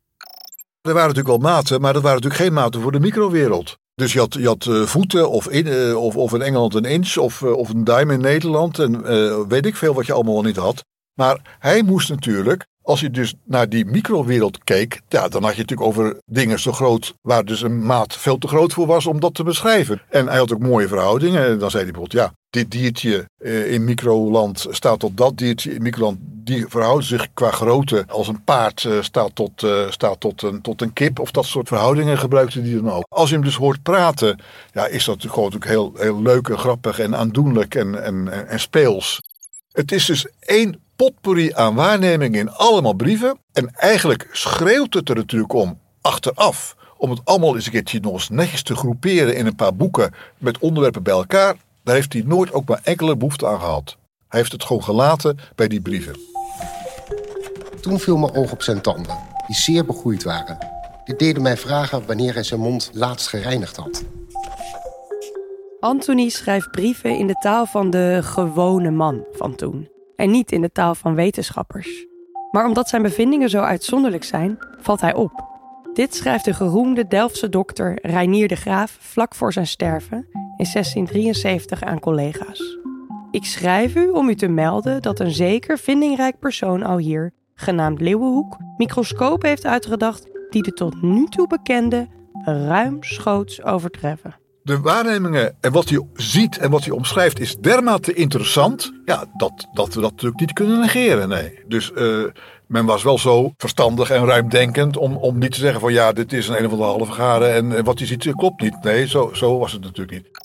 Er 0.80 0.92
waren 0.92 1.08
natuurlijk 1.08 1.42
wel 1.42 1.52
maten, 1.52 1.80
maar 1.80 1.92
dat 1.92 2.02
waren 2.02 2.16
natuurlijk 2.20 2.44
geen 2.44 2.62
maten 2.62 2.80
voor 2.80 2.92
de 2.92 3.00
microwereld. 3.00 3.78
Dus 3.94 4.12
je 4.12 4.18
had, 4.18 4.34
je 4.34 4.46
had 4.46 4.64
uh, 4.64 4.82
voeten 4.82 5.30
of 5.30 5.48
in, 5.48 5.66
uh, 5.66 5.96
of, 5.96 6.16
of 6.16 6.32
in 6.32 6.42
Engeland 6.42 6.74
een 6.74 6.84
inch 6.84 7.16
of, 7.16 7.40
uh, 7.40 7.52
of 7.52 7.68
een 7.68 7.84
duim 7.84 8.10
in 8.10 8.20
Nederland 8.20 8.78
en 8.78 9.48
weet 9.48 9.66
ik 9.66 9.76
veel 9.76 9.94
wat 9.94 10.06
je 10.06 10.12
allemaal 10.12 10.36
al 10.36 10.42
niet 10.42 10.56
had. 10.56 10.84
Maar 11.14 11.56
hij 11.58 11.82
moest 11.82 12.08
natuurlijk 12.08 12.66
Als 12.82 13.00
je 13.00 13.10
dus 13.10 13.34
naar 13.44 13.68
die 13.68 13.84
microwereld 13.84 14.64
keek, 14.64 15.00
ja, 15.08 15.28
dan 15.28 15.42
had 15.42 15.54
je 15.54 15.60
natuurlijk 15.60 15.88
over 15.88 16.16
dingen 16.26 16.60
zo 16.60 16.72
groot, 16.72 17.14
waar 17.20 17.44
dus 17.44 17.62
een 17.62 17.86
maat 17.86 18.16
veel 18.16 18.38
te 18.38 18.48
groot 18.48 18.72
voor 18.72 18.86
was 18.86 19.06
om 19.06 19.20
dat 19.20 19.34
te 19.34 19.42
beschrijven. 19.42 20.02
En 20.08 20.26
hij 20.26 20.38
had 20.38 20.52
ook 20.52 20.58
mooie 20.58 20.88
verhoudingen. 20.88 21.58
Dan 21.58 21.70
zei 21.70 21.82
hij 21.82 21.92
bijvoorbeeld, 21.92 22.22
ja, 22.22 22.34
dit 22.50 22.70
diertje 22.70 23.28
eh, 23.38 23.72
in 23.72 23.84
microland 23.84 24.66
staat 24.70 24.98
tot 24.98 25.16
dat 25.16 25.38
diertje 25.38 25.74
in 25.74 25.82
microland. 25.82 26.18
Die 26.20 26.66
verhoudt 26.68 27.04
zich 27.04 27.28
qua 27.34 27.50
grootte 27.50 28.04
als 28.08 28.28
een 28.28 28.44
paard 28.44 28.84
eh, 28.84 29.02
staat, 29.02 29.34
tot, 29.34 29.62
uh, 29.62 29.90
staat 29.90 30.20
tot, 30.20 30.42
een, 30.42 30.60
tot 30.60 30.82
een 30.82 30.92
kip. 30.92 31.18
Of 31.18 31.30
dat 31.30 31.44
soort 31.44 31.68
verhoudingen 31.68 32.18
gebruikte 32.18 32.60
hij 32.60 32.72
dan 32.72 32.90
ook. 32.90 33.04
Als 33.08 33.28
je 33.28 33.34
hem 33.34 33.44
dus 33.44 33.56
hoort 33.56 33.82
praten, 33.82 34.40
ja, 34.72 34.86
is 34.86 35.04
dat 35.04 35.20
gewoon 35.20 35.50
natuurlijk 35.50 35.70
heel, 35.70 35.92
heel 35.96 36.22
leuk 36.22 36.48
en 36.48 36.58
grappig 36.58 36.98
en 36.98 37.16
aandoenlijk 37.16 37.74
en, 37.74 38.04
en, 38.04 38.48
en 38.48 38.60
speels. 38.60 39.20
Het 39.72 39.92
is 39.92 40.06
dus 40.06 40.26
één 40.40 40.80
potpourri 41.02 41.52
aan 41.52 41.74
waarnemingen 41.74 42.40
in 42.40 42.50
allemaal 42.50 42.92
brieven. 42.92 43.38
En 43.52 43.70
eigenlijk 43.74 44.28
schreeuwt 44.32 44.94
het 44.94 45.08
er 45.08 45.14
natuurlijk 45.14 45.52
om 45.52 45.78
achteraf. 46.00 46.76
Om 46.96 47.10
het 47.10 47.20
allemaal 47.24 47.54
eens 47.54 47.66
een 47.66 47.72
keertje 47.72 48.00
nog 48.00 48.12
eens 48.12 48.28
netjes 48.28 48.62
te 48.62 48.76
groeperen 48.76 49.36
in 49.36 49.46
een 49.46 49.54
paar 49.54 49.74
boeken 49.74 50.14
met 50.38 50.58
onderwerpen 50.58 51.02
bij 51.02 51.12
elkaar. 51.12 51.56
Daar 51.84 51.94
heeft 51.94 52.12
hij 52.12 52.22
nooit 52.26 52.52
ook 52.52 52.68
maar 52.68 52.80
enkele 52.82 53.16
behoefte 53.16 53.46
aan 53.46 53.60
gehad. 53.60 53.96
Hij 54.28 54.40
heeft 54.40 54.52
het 54.52 54.64
gewoon 54.64 54.84
gelaten 54.84 55.38
bij 55.54 55.68
die 55.68 55.80
brieven. 55.80 56.16
Toen 57.80 57.98
viel 57.98 58.16
mijn 58.16 58.34
oog 58.34 58.52
op 58.52 58.62
zijn 58.62 58.80
tanden, 58.80 59.18
die 59.46 59.56
zeer 59.56 59.84
begroeid 59.84 60.22
waren. 60.22 60.58
Dit 61.04 61.18
deden 61.18 61.42
mij 61.42 61.56
vragen 61.56 62.06
wanneer 62.06 62.34
hij 62.34 62.42
zijn 62.42 62.60
mond 62.60 62.90
laatst 62.92 63.28
gereinigd 63.28 63.76
had. 63.76 64.04
Anthony 65.80 66.28
schrijft 66.28 66.70
brieven 66.70 67.18
in 67.18 67.26
de 67.26 67.36
taal 67.40 67.66
van 67.66 67.90
de 67.90 68.20
gewone 68.22 68.90
man 68.90 69.24
van 69.32 69.54
toen. 69.54 69.90
En 70.16 70.30
niet 70.30 70.52
in 70.52 70.60
de 70.60 70.72
taal 70.72 70.94
van 70.94 71.14
wetenschappers. 71.14 72.06
Maar 72.50 72.66
omdat 72.66 72.88
zijn 72.88 73.02
bevindingen 73.02 73.50
zo 73.50 73.60
uitzonderlijk 73.60 74.24
zijn, 74.24 74.58
valt 74.80 75.00
hij 75.00 75.14
op. 75.14 75.50
Dit 75.92 76.14
schrijft 76.14 76.44
de 76.44 76.54
geroemde 76.54 77.06
Delftse 77.06 77.48
dokter 77.48 77.98
Reinier 78.02 78.48
de 78.48 78.56
Graaf 78.56 78.96
vlak 79.00 79.34
voor 79.34 79.52
zijn 79.52 79.66
sterven 79.66 80.26
in 80.32 80.68
1673 80.72 81.82
aan 81.82 82.00
collega's. 82.00 82.78
Ik 83.30 83.44
schrijf 83.44 83.94
u 83.94 84.08
om 84.08 84.28
u 84.28 84.34
te 84.34 84.48
melden 84.48 85.02
dat 85.02 85.20
een 85.20 85.30
zeker 85.30 85.78
vindingrijk 85.78 86.38
persoon 86.38 86.82
al 86.82 86.96
hier, 86.96 87.32
genaamd 87.54 88.00
Leeuwenhoek, 88.00 88.56
microscopen 88.76 89.48
heeft 89.48 89.66
uitgedacht 89.66 90.28
die 90.50 90.62
de 90.62 90.72
tot 90.72 91.02
nu 91.02 91.26
toe 91.26 91.46
bekende 91.46 92.08
ruimschoots 92.44 93.62
overtreffen. 93.62 94.41
De 94.62 94.80
waarnemingen 94.80 95.56
en 95.60 95.72
wat 95.72 95.88
hij 95.88 96.06
ziet 96.14 96.58
en 96.58 96.70
wat 96.70 96.84
hij 96.84 96.92
omschrijft 96.92 97.40
is 97.40 97.56
dermate 97.56 98.12
interessant. 98.12 98.92
Ja, 99.04 99.24
dat, 99.36 99.68
dat 99.72 99.94
we 99.94 100.00
dat 100.00 100.10
natuurlijk 100.10 100.40
niet 100.40 100.52
kunnen 100.52 100.80
negeren. 100.80 101.28
Nee. 101.28 101.58
Dus 101.66 101.90
uh, 101.94 102.24
men 102.66 102.84
was 102.86 103.02
wel 103.02 103.18
zo 103.18 103.52
verstandig 103.56 104.10
en 104.10 104.24
ruimdenkend 104.24 104.96
om, 104.96 105.16
om 105.16 105.38
niet 105.38 105.52
te 105.52 105.58
zeggen 105.58 105.80
van 105.80 105.92
ja, 105.92 106.12
dit 106.12 106.32
is 106.32 106.48
een 106.48 106.58
een 106.58 106.66
of 106.66 106.72
andere 106.72 106.90
halve 106.90 107.12
garen 107.12 107.54
en, 107.54 107.84
wat 107.84 107.98
hij 107.98 108.06
ziet 108.06 108.34
klopt 108.36 108.60
niet. 108.60 108.82
Nee, 108.82 109.06
zo, 109.06 109.30
zo 109.32 109.58
was 109.58 109.72
het 109.72 109.82
natuurlijk 109.82 110.16
niet. 110.16 110.40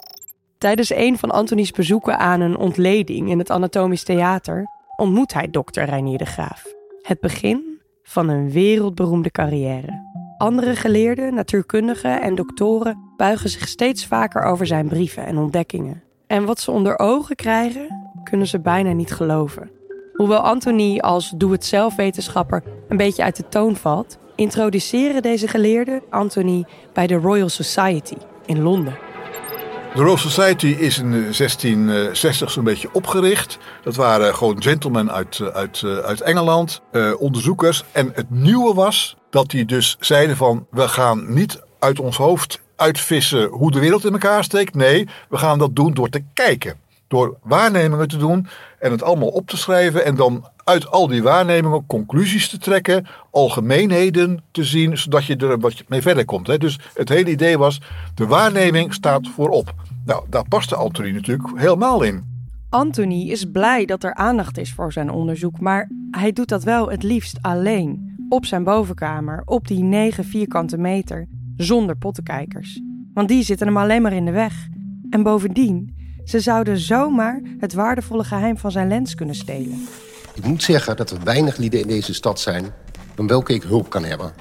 Tijdens 0.57 0.93
een 0.93 1.17
van 1.17 1.31
Antonies 1.31 1.71
bezoeken 1.71 2.19
aan 2.19 2.41
een 2.41 2.57
ontleding 2.57 3.29
in 3.29 3.39
het 3.39 3.51
Anatomisch 3.51 4.03
Theater 4.03 4.65
ontmoet 4.95 5.33
hij 5.33 5.49
dokter 5.49 5.85
Reinier 5.85 6.17
de 6.17 6.25
Graaf. 6.25 6.63
Het 7.01 7.19
begin 7.19 7.79
van 8.03 8.29
een 8.29 8.51
wereldberoemde 8.51 9.31
carrière. 9.31 10.06
Andere 10.37 10.75
geleerden, 10.75 11.33
natuurkundigen 11.33 12.21
en 12.21 12.35
doktoren 12.35 12.97
buigen 13.17 13.49
zich 13.49 13.67
steeds 13.67 14.05
vaker 14.05 14.43
over 14.43 14.67
zijn 14.67 14.87
brieven 14.87 15.25
en 15.25 15.37
ontdekkingen. 15.37 16.03
En 16.27 16.45
wat 16.45 16.59
ze 16.59 16.71
onder 16.71 16.99
ogen 16.99 17.35
krijgen, 17.35 18.11
kunnen 18.23 18.47
ze 18.47 18.59
bijna 18.59 18.91
niet 18.91 19.13
geloven. 19.13 19.69
Hoewel 20.13 20.39
Anthony 20.39 20.99
als 20.99 21.33
doe-het-zelf 21.35 21.95
wetenschapper 21.95 22.63
een 22.87 22.97
beetje 22.97 23.23
uit 23.23 23.35
de 23.35 23.47
toon 23.49 23.75
valt, 23.75 24.17
introduceren 24.35 25.21
deze 25.21 25.47
geleerden 25.47 26.01
Anthony 26.09 26.65
bij 26.93 27.07
de 27.07 27.15
Royal 27.15 27.49
Society 27.49 28.17
in 28.45 28.61
Londen. 28.61 29.06
De 29.97 30.03
Royal 30.03 30.17
Society 30.17 30.67
is 30.67 30.97
in 30.97 31.11
1660 31.11 32.51
zo'n 32.51 32.63
beetje 32.63 32.89
opgericht. 32.91 33.57
Dat 33.83 33.95
waren 33.95 34.35
gewoon 34.35 34.61
gentlemen 34.61 35.11
uit, 35.11 35.41
uit, 35.53 35.83
uit 36.03 36.21
Engeland, 36.21 36.81
eh, 36.91 37.13
onderzoekers. 37.19 37.83
En 37.91 38.11
het 38.13 38.29
nieuwe 38.29 38.73
was 38.73 39.17
dat 39.29 39.49
die 39.49 39.65
dus 39.65 39.97
zeiden 39.99 40.37
van... 40.37 40.67
we 40.71 40.87
gaan 40.87 41.33
niet 41.33 41.61
uit 41.79 41.99
ons 41.99 42.17
hoofd 42.17 42.61
uitvissen 42.75 43.47
hoe 43.47 43.71
de 43.71 43.79
wereld 43.79 44.05
in 44.05 44.11
elkaar 44.11 44.43
steekt. 44.43 44.75
Nee, 44.75 45.07
we 45.29 45.37
gaan 45.37 45.59
dat 45.59 45.75
doen 45.75 45.93
door 45.93 46.09
te 46.09 46.23
kijken. 46.33 46.79
Door 47.07 47.37
waarnemingen 47.43 48.07
te 48.07 48.17
doen 48.17 48.47
en 48.79 48.91
het 48.91 49.03
allemaal 49.03 49.29
op 49.29 49.47
te 49.47 49.57
schrijven. 49.57 50.05
En 50.05 50.15
dan 50.15 50.47
uit 50.67 50.91
al 50.91 51.07
die 51.07 51.23
waarnemingen 51.23 51.85
conclusies 51.85 52.49
te 52.49 52.57
trekken, 52.57 53.05
algemeenheden 53.31 54.43
te 54.51 54.63
zien, 54.63 54.97
zodat 54.97 55.25
je 55.25 55.35
er 55.35 55.59
wat 55.59 55.83
mee 55.87 56.01
verder 56.01 56.25
komt. 56.25 56.59
Dus 56.59 56.79
het 56.93 57.09
hele 57.09 57.29
idee 57.29 57.57
was, 57.57 57.81
de 58.15 58.27
waarneming 58.27 58.93
staat 58.93 59.27
voorop. 59.27 59.73
Nou, 60.05 60.25
daar 60.29 60.47
paste 60.47 60.75
Anthony 60.75 61.11
natuurlijk 61.11 61.49
helemaal 61.55 62.03
in. 62.03 62.23
Anthony 62.69 63.29
is 63.29 63.51
blij 63.51 63.85
dat 63.85 64.03
er 64.03 64.13
aandacht 64.13 64.57
is 64.57 64.73
voor 64.73 64.91
zijn 64.91 65.09
onderzoek, 65.09 65.59
maar 65.59 65.89
hij 66.11 66.31
doet 66.31 66.47
dat 66.49 66.63
wel 66.63 66.89
het 66.89 67.03
liefst 67.03 67.37
alleen. 67.41 68.15
Op 68.29 68.45
zijn 68.45 68.63
bovenkamer, 68.63 69.41
op 69.45 69.67
die 69.67 69.83
9 69.83 70.25
vierkante 70.25 70.77
meter, 70.77 71.27
zonder 71.57 71.97
pottenkijkers. 71.97 72.81
Want 73.13 73.27
die 73.27 73.43
zitten 73.43 73.67
hem 73.67 73.77
alleen 73.77 74.01
maar 74.01 74.13
in 74.13 74.25
de 74.25 74.31
weg. 74.31 74.67
En 75.09 75.23
bovendien, 75.23 75.95
ze 76.23 76.39
zouden 76.39 76.77
zomaar 76.77 77.41
het 77.59 77.73
waardevolle 77.73 78.23
geheim 78.23 78.57
van 78.57 78.71
zijn 78.71 78.87
lens 78.87 79.15
kunnen 79.15 79.35
stelen. 79.35 79.79
Ik 80.37 80.45
moet 80.45 80.63
zeggen 80.63 80.95
dat 80.95 81.11
er 81.11 81.23
weinig 81.23 81.57
lieden 81.57 81.79
in 81.79 81.87
deze 81.87 82.13
stad 82.13 82.39
zijn 82.39 82.73
van 83.15 83.27
welke 83.27 83.53
ik 83.53 83.63
hulp 83.63 83.89
kan 83.89 84.03
hebben. 84.03 84.33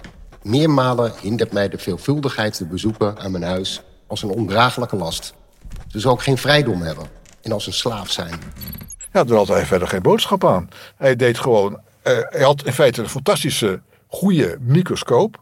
Meermalen 0.42 1.12
hindert 1.20 1.52
mij 1.52 1.68
de 1.68 1.78
veelvuldigheid 1.78 2.56
te 2.56 2.66
bezoeken 2.66 3.18
aan 3.18 3.30
mijn 3.30 3.42
huis 3.44 3.82
als 4.06 4.22
een 4.22 4.30
ondraaglijke 4.30 4.96
last. 4.96 5.34
Zo 5.88 5.98
zou 5.98 6.14
ik 6.14 6.20
geen 6.20 6.38
vrijdom 6.38 6.82
hebben 6.82 7.06
en 7.42 7.52
als 7.52 7.66
een 7.66 7.72
slaaf 7.72 8.10
zijn. 8.10 8.34
Ja, 9.12 9.24
daar 9.24 9.36
had 9.36 9.48
hij 9.48 9.66
verder 9.66 9.88
geen 9.88 10.02
boodschap 10.02 10.44
aan. 10.44 10.68
Hij 10.96 11.16
deed 11.16 11.38
gewoon. 11.38 11.72
Uh, 11.72 12.18
hij 12.22 12.42
had 12.42 12.64
in 12.64 12.72
feite 12.72 13.02
een 13.02 13.08
fantastische, 13.08 13.80
goede 14.06 14.58
microscoop. 14.60 15.40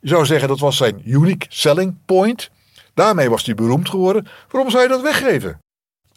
Je 0.00 0.08
zou 0.08 0.26
zeggen 0.26 0.48
dat 0.48 0.60
was 0.60 0.76
zijn 0.76 1.02
unique 1.04 1.46
selling 1.48 1.96
point. 2.04 2.50
Daarmee 2.94 3.30
was 3.30 3.44
hij 3.44 3.54
beroemd 3.54 3.88
geworden. 3.88 4.26
Waarom 4.50 4.70
zou 4.70 4.82
je 4.82 4.88
dat 4.88 5.02
weggeven? 5.02 5.58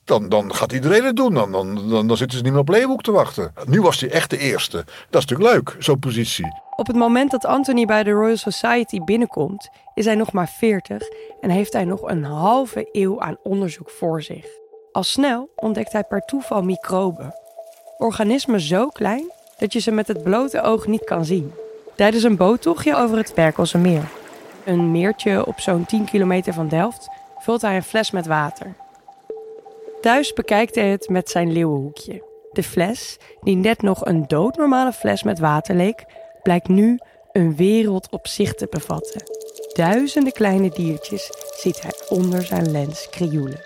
Dan, 0.08 0.30
dan 0.30 0.56
gaat 0.56 0.72
iedereen 0.72 1.04
het 1.04 1.16
doen. 1.16 1.34
Dan, 1.34 1.52
dan, 1.52 1.90
dan, 2.08 2.18
zitten 2.18 2.38
ze 2.38 2.44
niet 2.44 2.52
meer 2.52 2.62
op 2.62 2.70
Leeuwenhoek 2.70 3.04
te 3.04 3.12
wachten. 3.12 3.54
Nu 3.66 3.82
was 3.82 4.00
hij 4.00 4.10
echt 4.10 4.30
de 4.30 4.38
eerste. 4.38 4.78
Dat 5.10 5.24
is 5.24 5.26
natuurlijk 5.26 5.54
leuk, 5.56 5.76
zo'n 5.80 6.00
positie. 6.00 6.54
Op 6.76 6.88
het 6.88 6.96
moment 6.96 7.32
dat 7.32 7.46
Anthony 7.46 7.86
bij 7.86 8.04
de 8.04 8.12
Royal 8.12 8.38
Society 8.38 9.00
binnenkomt, 9.00 9.70
is 9.94 10.06
hij 10.06 10.16
nog 10.16 10.32
maar 10.32 10.48
40 10.48 11.04
en 11.42 11.50
heeft 11.50 11.74
hij 11.74 11.86
nog 11.86 12.02
een 12.02 12.24
halve 12.24 12.90
eeuw 12.92 13.22
aan 13.22 13.38
onderzoek 13.44 13.90
voor 13.90 14.22
zich. 14.22 14.46
Al 14.92 15.04
snel 15.04 15.50
ontdekt 15.56 15.92
hij 15.92 16.04
per 16.04 16.22
toeval 16.22 16.64
microben. 16.64 17.34
Organismen 17.98 18.60
zo 18.60 18.88
klein 18.88 19.32
dat 19.58 19.74
je 19.74 19.80
ze 19.80 19.92
met 19.92 20.08
het 20.08 20.24
blote 20.24 20.62
oog 20.62 20.88
niet 20.88 21.04
kan 21.04 21.26
zien. 21.26 21.54
Tijdens 21.96 22.24
een 22.24 22.38
boottochtje 22.38 22.96
over 22.96 23.18
het 23.18 23.32
Berkelse 23.36 23.78
meer, 23.78 24.10
een 24.66 24.92
meertje 24.92 25.46
op 25.46 25.60
zo'n 25.60 25.86
10 25.86 26.06
kilometer 26.06 26.54
van 26.54 26.68
Delft, 26.68 27.08
vult 27.38 27.62
hij 27.62 27.76
een 27.76 27.84
fles 27.84 28.12
met 28.12 28.26
water. 28.26 28.76
Thuis 30.02 30.34
bekijkt 30.34 30.76
hij 30.76 30.90
het 30.90 31.10
met 31.10 31.30
zijn 31.30 31.52
leeuwenhoekje. 31.52 32.24
De 32.52 32.64
fles, 32.64 33.18
die 33.42 33.56
net 33.56 33.82
nog 33.82 34.06
een 34.06 34.28
doodnormale 34.28 34.94
fles 34.94 35.24
met 35.24 35.40
water 35.40 35.76
leek, 35.76 36.06
blijkt 36.44 36.68
nu 36.68 37.00
een 37.32 37.56
wereld 37.56 38.10
op 38.10 38.28
zich 38.28 38.54
te 38.54 38.68
bevatten. 38.70 39.24
Duizenden 39.74 40.34
kleine 40.34 40.70
diertjes 40.70 41.32
ziet 41.60 41.82
hij 41.82 41.94
onder 42.10 42.44
zijn 42.44 42.72
lens 42.72 43.08
krioelen. 43.10 43.62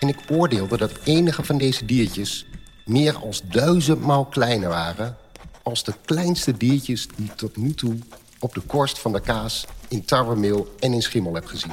En 0.00 0.08
ik 0.08 0.18
oordeelde 0.30 0.76
dat 0.76 0.92
enige 1.04 1.44
van 1.44 1.58
deze 1.58 1.84
diertjes 1.84 2.46
meer 2.84 3.16
als 3.16 3.42
duizendmaal 3.42 4.24
kleiner 4.24 4.68
waren 4.68 5.16
als 5.62 5.84
de 5.84 5.94
kleinste 6.04 6.56
diertjes 6.56 7.08
die 7.16 7.26
ik 7.26 7.36
tot 7.36 7.56
nu 7.56 7.74
toe 7.74 7.98
op 8.38 8.54
de 8.54 8.60
korst 8.60 8.98
van 8.98 9.12
de 9.12 9.20
kaas 9.20 9.66
in 9.88 10.04
tarwemeel 10.04 10.74
en 10.78 10.92
in 10.92 11.02
schimmel 11.02 11.34
heb 11.34 11.46
gezien. 11.46 11.72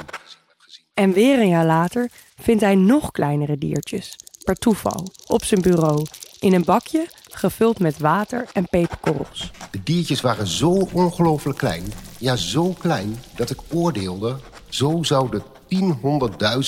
En 1.00 1.12
weer 1.12 1.38
een 1.38 1.48
jaar 1.48 1.66
later 1.66 2.10
vindt 2.40 2.62
hij 2.62 2.74
nog 2.74 3.10
kleinere 3.10 3.58
diertjes, 3.58 4.16
per 4.44 4.54
toeval, 4.54 5.06
op 5.26 5.44
zijn 5.44 5.60
bureau, 5.60 6.06
in 6.40 6.52
een 6.52 6.64
bakje 6.64 7.06
gevuld 7.28 7.78
met 7.78 7.98
water 7.98 8.46
en 8.52 8.68
peperkorrels. 8.68 9.50
De 9.70 9.82
diertjes 9.82 10.20
waren 10.20 10.46
zo 10.46 10.88
ongelooflijk 10.92 11.58
klein, 11.58 11.84
ja 12.18 12.36
zo 12.36 12.74
klein, 12.78 13.18
dat 13.36 13.50
ik 13.50 13.58
oordeelde... 13.72 14.36
zo 14.68 15.02
zouden 15.02 15.42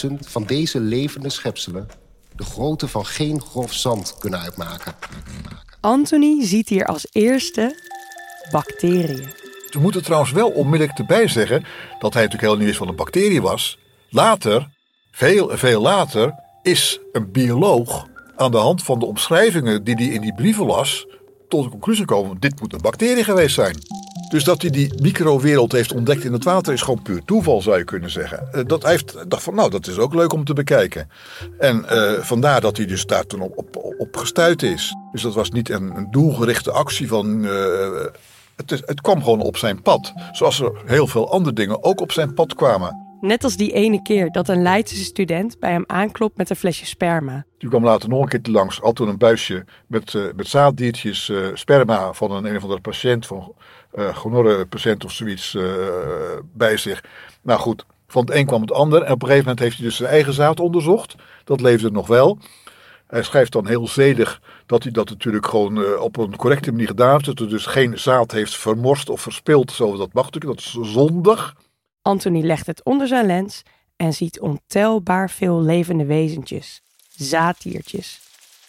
10.000 0.04 0.12
van 0.20 0.44
deze 0.44 0.80
levende 0.80 1.30
schepselen... 1.30 1.88
de 2.36 2.44
grootte 2.44 2.88
van 2.88 3.06
geen 3.06 3.40
grof 3.40 3.72
zand 3.72 4.16
kunnen 4.18 4.40
uitmaken. 4.40 4.94
Anthony 5.80 6.44
ziet 6.44 6.68
hier 6.68 6.86
als 6.86 7.06
eerste 7.10 7.76
bacteriën. 8.50 9.28
We 9.70 9.80
moeten 9.80 10.02
trouwens 10.02 10.32
wel 10.32 10.50
onmiddellijk 10.50 10.98
erbij 10.98 11.28
zeggen 11.28 11.64
dat 11.98 12.12
hij 12.12 12.22
natuurlijk 12.22 12.50
heel 12.50 12.56
niet 12.56 12.66
wist 12.66 12.78
wat 12.78 12.88
een 12.88 12.96
bacterie 12.96 13.42
was. 13.42 13.80
Later, 14.14 14.68
veel 15.10 15.50
veel 15.52 15.80
later, 15.80 16.34
is 16.62 17.00
een 17.12 17.32
bioloog 17.32 18.06
aan 18.36 18.50
de 18.50 18.56
hand 18.56 18.82
van 18.82 18.98
de 18.98 19.06
omschrijvingen 19.06 19.84
die 19.84 19.94
hij 19.94 20.06
in 20.06 20.20
die 20.20 20.34
brieven 20.34 20.66
las, 20.66 21.06
tot 21.48 21.64
de 21.64 21.70
conclusie 21.70 22.04
gekomen: 22.06 22.36
dit 22.40 22.60
moet 22.60 22.72
een 22.72 22.80
bacterie 22.80 23.24
geweest 23.24 23.54
zijn. 23.54 23.76
Dus 24.28 24.44
dat 24.44 24.62
hij 24.62 24.70
die 24.70 25.02
microwereld 25.02 25.72
heeft 25.72 25.92
ontdekt 25.92 26.24
in 26.24 26.32
het 26.32 26.44
water 26.44 26.72
is 26.72 26.82
gewoon 26.82 27.02
puur 27.02 27.24
toeval, 27.24 27.62
zou 27.62 27.78
je 27.78 27.84
kunnen 27.84 28.10
zeggen. 28.10 28.52
Eh, 28.52 28.62
dat 28.66 28.86
heeft 28.86 29.30
dacht 29.30 29.42
van, 29.42 29.54
nou, 29.54 29.70
dat 29.70 29.86
is 29.86 29.98
ook 29.98 30.14
leuk 30.14 30.32
om 30.32 30.44
te 30.44 30.54
bekijken. 30.54 31.10
En 31.58 31.84
uh, 31.92 32.12
vandaar 32.12 32.60
dat 32.60 32.76
hij 32.76 32.86
dus 32.86 33.06
daar 33.06 33.26
toen 33.26 33.40
op, 33.40 33.58
op, 33.58 33.94
op 33.98 34.16
gestuurd 34.16 34.62
is. 34.62 34.94
Dus 35.12 35.22
dat 35.22 35.34
was 35.34 35.50
niet 35.50 35.68
een, 35.70 36.06
doelgerichte 36.10 36.70
actie 36.70 37.08
van. 37.08 37.44
Uh, 37.44 38.04
het, 38.56 38.70
het 38.70 39.00
kwam 39.00 39.22
gewoon 39.22 39.40
op 39.40 39.56
zijn 39.56 39.82
pad. 39.82 40.12
Zoals 40.32 40.60
er 40.60 40.72
heel 40.84 41.06
veel 41.06 41.32
andere 41.32 41.54
dingen 41.54 41.84
ook 41.84 42.00
op 42.00 42.12
zijn 42.12 42.34
pad 42.34 42.54
kwamen. 42.54 43.01
Net 43.22 43.44
als 43.44 43.56
die 43.56 43.72
ene 43.72 44.02
keer 44.02 44.30
dat 44.30 44.48
een 44.48 44.62
Leidse 44.62 45.04
student 45.04 45.58
bij 45.58 45.70
hem 45.70 45.84
aanklopt 45.86 46.36
met 46.36 46.50
een 46.50 46.56
flesje 46.56 46.86
sperma. 46.86 47.44
Die 47.58 47.68
kwam 47.68 47.84
later 47.84 48.08
nog 48.08 48.22
een 48.22 48.28
keer 48.42 48.52
langs, 48.52 48.82
altijd 48.82 49.08
een 49.08 49.18
buisje 49.18 49.64
met, 49.86 50.12
uh, 50.12 50.24
met 50.36 50.48
zaaddiertjes, 50.48 51.28
uh, 51.28 51.46
sperma 51.54 52.12
van 52.12 52.30
een 52.30 52.44
een 52.44 52.56
of 52.56 52.62
andere 52.62 52.80
patiënt, 52.80 53.26
van 53.26 53.54
uh, 53.94 54.16
gonorre 54.16 54.66
patiënt 54.66 55.04
of 55.04 55.12
zoiets 55.12 55.56
bij 56.52 56.76
zich. 56.76 57.04
Nou 57.42 57.60
goed, 57.60 57.86
van 58.06 58.24
het 58.24 58.34
een 58.34 58.46
kwam 58.46 58.60
het 58.60 58.72
ander. 58.72 59.02
En 59.02 59.12
op 59.12 59.22
een 59.22 59.28
gegeven 59.28 59.48
moment 59.48 59.58
heeft 59.58 59.76
hij 59.76 59.86
dus 59.86 59.96
zijn 59.96 60.10
eigen 60.10 60.32
zaad 60.32 60.60
onderzocht. 60.60 61.14
Dat 61.44 61.60
leefde 61.60 61.90
nog 61.90 62.06
wel. 62.06 62.38
Hij 63.06 63.22
schrijft 63.22 63.52
dan 63.52 63.66
heel 63.66 63.88
zedig 63.88 64.40
dat 64.66 64.82
hij 64.82 64.92
dat 64.92 65.08
natuurlijk 65.08 65.46
gewoon 65.46 65.98
op 65.98 66.16
een 66.16 66.36
correcte 66.36 66.70
manier 66.70 66.86
gedaan 66.86 67.12
heeft. 67.12 67.24
Dat 67.24 67.40
er 67.40 67.48
dus 67.48 67.66
geen 67.66 67.98
zaad 67.98 68.32
heeft 68.32 68.56
vermorst 68.56 69.08
of 69.08 69.20
verspild, 69.20 69.72
zoals 69.72 69.98
dat 69.98 70.12
mag 70.12 70.24
natuurlijk. 70.24 70.60
Dat 70.60 70.82
is 70.82 70.92
zondig. 70.92 71.54
Anthony 72.02 72.42
legt 72.42 72.66
het 72.66 72.84
onder 72.84 73.06
zijn 73.06 73.26
lens 73.26 73.62
en 73.96 74.14
ziet 74.14 74.40
ontelbaar 74.40 75.30
veel 75.30 75.62
levende 75.62 76.04
wezentjes, 76.04 76.82
zaaddiertjes. 77.08 78.20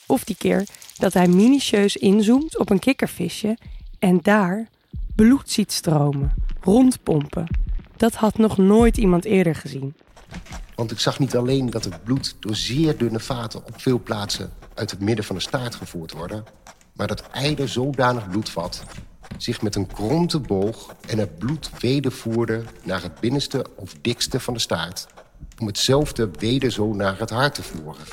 Of 0.06 0.24
die 0.24 0.36
keer 0.36 0.68
dat 0.98 1.14
hij 1.14 1.28
minutieus 1.28 1.96
inzoomt 1.96 2.58
op 2.58 2.70
een 2.70 2.80
kikkervisje 2.80 3.58
en 4.00 4.20
daar 4.22 4.68
bloed 5.16 5.50
ziet 5.50 5.72
stromen, 5.72 6.34
rondpompen. 6.62 7.48
Dat 7.98 8.14
had 8.14 8.38
nog 8.38 8.58
nooit 8.58 8.98
iemand 8.98 9.26
eerder 9.26 9.56
gezien. 9.56 9.96
Want 10.76 10.92
ik 10.92 11.00
zag 11.00 11.20
niet 11.20 11.36
alleen 11.36 11.70
dat 11.70 11.84
het 11.84 12.04
bloed 12.04 12.36
door 12.40 12.56
zeer 12.56 12.98
dunne 12.98 13.20
vaten 13.20 13.66
op 13.66 13.82
veel 13.82 14.00
plaatsen 14.00 14.54
uit 14.74 14.92
het 14.92 15.00
midden 15.00 15.26
van 15.26 15.36
de 15.36 15.42
staart 15.42 15.76
gevoerd 15.76 16.12
worden, 16.12 16.44
maar 16.94 17.08
dat 17.08 17.30
eider 17.30 17.70
zodanig 17.70 18.30
bloed 18.30 18.50
vat 18.50 18.84
zich 19.38 19.62
met 19.62 19.76
een 19.76 19.88
kronte 19.88 20.40
boog 20.40 20.96
en 21.08 21.18
het 21.18 21.38
bloed 21.38 21.70
wedervoerde 21.80 22.64
naar 22.84 23.02
het 23.02 23.20
binnenste 23.20 23.66
of 23.76 23.96
dikste 24.02 24.40
van 24.40 24.54
de 24.54 24.60
staart, 24.60 25.08
om 25.60 25.68
hetzelfde 25.68 26.30
weder 26.40 26.72
zo 26.72 26.94
naar 26.94 27.20
het 27.20 27.30
hart 27.30 27.56
te 27.56 27.64
voeren. 27.64 28.04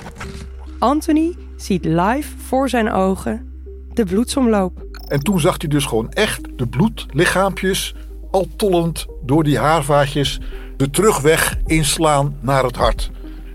Anthony 0.78 1.36
ziet 1.56 1.84
live 1.84 2.38
voor 2.38 2.68
zijn 2.68 2.90
ogen 2.90 3.50
de 3.94 4.04
bloedsomloop. 4.04 4.86
En 5.08 5.20
toen 5.20 5.40
zag 5.40 5.56
hij 5.58 5.68
dus 5.68 5.84
gewoon 5.84 6.12
echt 6.12 6.40
de 6.56 6.66
bloedlichaampjes, 6.66 7.94
al 8.30 8.48
tollend 8.56 9.06
door 9.22 9.44
die 9.44 9.58
haarvaatjes, 9.58 10.40
de 10.76 10.90
terugweg 10.90 11.58
inslaan 11.66 12.36
naar 12.40 12.64
het 12.64 12.76
hart. 12.76 13.10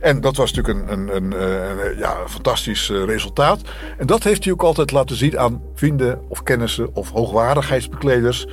En 0.06 0.22
dat 0.22 0.36
was 0.36 0.54
natuurlijk 0.54 0.90
een, 0.90 0.98
een, 0.98 1.16
een, 1.16 1.32
een 1.32 1.98
ja, 1.98 2.16
fantastisch 2.28 2.90
eh, 2.90 3.04
resultaat. 3.04 3.62
En 3.98 4.08
dat 4.08 4.24
heeft 4.24 4.44
hij 4.44 4.54
ook 4.54 4.64
altijd 4.64 4.92
laten 4.92 5.16
zien 5.16 5.40
aan 5.40 5.62
vrienden 5.74 6.22
of 6.28 6.44
kennissen 6.44 6.96
of 6.96 7.12
hoogwaardigheidsbekleders. 7.12 8.48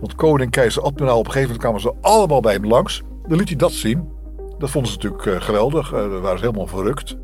Want 0.00 0.14
koning, 0.14 0.50
keizer, 0.50 0.82
admiraal, 0.82 1.18
op 1.18 1.26
een 1.26 1.32
gegeven 1.32 1.54
moment 1.54 1.80
kwamen 1.80 1.80
ze 1.80 2.08
allemaal 2.08 2.40
bij 2.40 2.52
hem 2.52 2.66
langs. 2.66 3.02
Dan 3.28 3.38
liet 3.38 3.48
hij 3.48 3.56
dat 3.56 3.72
zien. 3.72 4.08
Dat 4.58 4.70
vonden 4.70 4.90
ze 4.90 4.96
natuurlijk 4.96 5.26
eh, 5.26 5.40
geweldig. 5.40 5.90
Daar 5.90 6.20
waren 6.20 6.38
ze 6.38 6.44
helemaal 6.44 6.66
verrukt. 6.66 7.16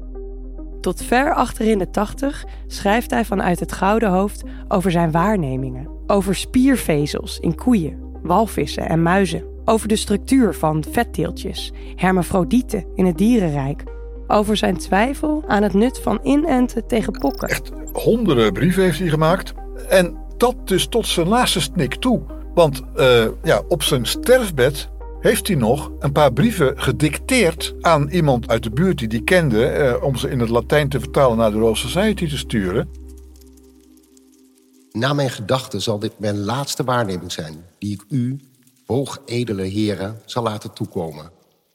Tot 0.81 1.03
ver 1.03 1.35
achter 1.35 1.67
in 1.67 1.79
de 1.79 1.91
tachtig 1.91 2.45
schrijft 2.67 3.11
hij 3.11 3.25
vanuit 3.25 3.61
het 3.61 3.73
Gouden 3.73 4.11
Hoofd 4.11 4.43
over 4.69 4.91
zijn 4.91 5.11
waarnemingen. 5.11 5.89
Over 6.07 6.35
spiervezels 6.35 7.39
in 7.39 7.55
koeien, 7.55 7.99
walvissen 8.23 8.89
en 8.89 9.03
muizen 9.03 9.50
over 9.71 9.89
de 9.89 9.97
structuur 9.97 10.55
van 10.55 10.85
vetteeltjes, 10.91 11.73
hermafrodieten 11.97 12.85
in 12.95 13.07
het 13.07 13.19
dierenrijk, 13.19 13.83
over 14.27 14.57
zijn 14.57 14.77
twijfel 14.77 15.45
aan 15.47 15.63
het 15.63 15.75
nut 15.75 15.99
van 15.99 16.21
inenten 16.23 16.87
tegen 16.87 17.13
pokken. 17.13 17.49
Echt 17.49 17.71
honderden 17.93 18.53
brieven 18.53 18.83
heeft 18.83 18.99
hij 18.99 19.09
gemaakt. 19.09 19.53
En 19.89 20.17
dat 20.37 20.55
dus 20.65 20.87
tot 20.87 21.07
zijn 21.07 21.29
laatste 21.29 21.61
snik 21.61 21.95
toe. 21.95 22.21
Want 22.55 22.83
uh, 22.97 23.27
ja, 23.43 23.63
op 23.69 23.83
zijn 23.83 24.07
sterfbed 24.07 24.89
heeft 25.21 25.47
hij 25.47 25.57
nog 25.57 25.93
een 25.99 26.13
paar 26.13 26.33
brieven 26.33 26.81
gedicteerd 26.81 27.75
aan 27.81 28.09
iemand 28.09 28.49
uit 28.49 28.63
de 28.63 28.71
buurt 28.71 28.99
die 28.99 29.09
die 29.09 29.25
kende, 29.25 29.79
uh, 29.79 30.05
om 30.05 30.17
ze 30.17 30.31
in 30.31 30.41
het 30.41 30.49
Latijn 30.49 30.89
te 30.89 31.01
vertalen 31.01 31.37
naar 31.37 31.51
de 31.51 31.59
Royal 31.59 31.77
Society 31.77 32.29
te 32.29 32.39
sturen. 32.39 32.89
Na 34.93 35.13
mijn 35.13 35.31
gedachten 35.31 35.83
zal 35.83 35.99
dit 35.99 36.13
mijn 36.19 36.39
laatste 36.39 36.85
waarneming 36.85 37.33
zijn, 37.33 37.65
die 37.79 37.93
ik 37.93 38.05
u 38.09 38.39
hoogedele 38.91 39.63
heren 39.63 40.21
zal 40.25 40.43
laten 40.43 40.73
toekomen, 40.73 41.31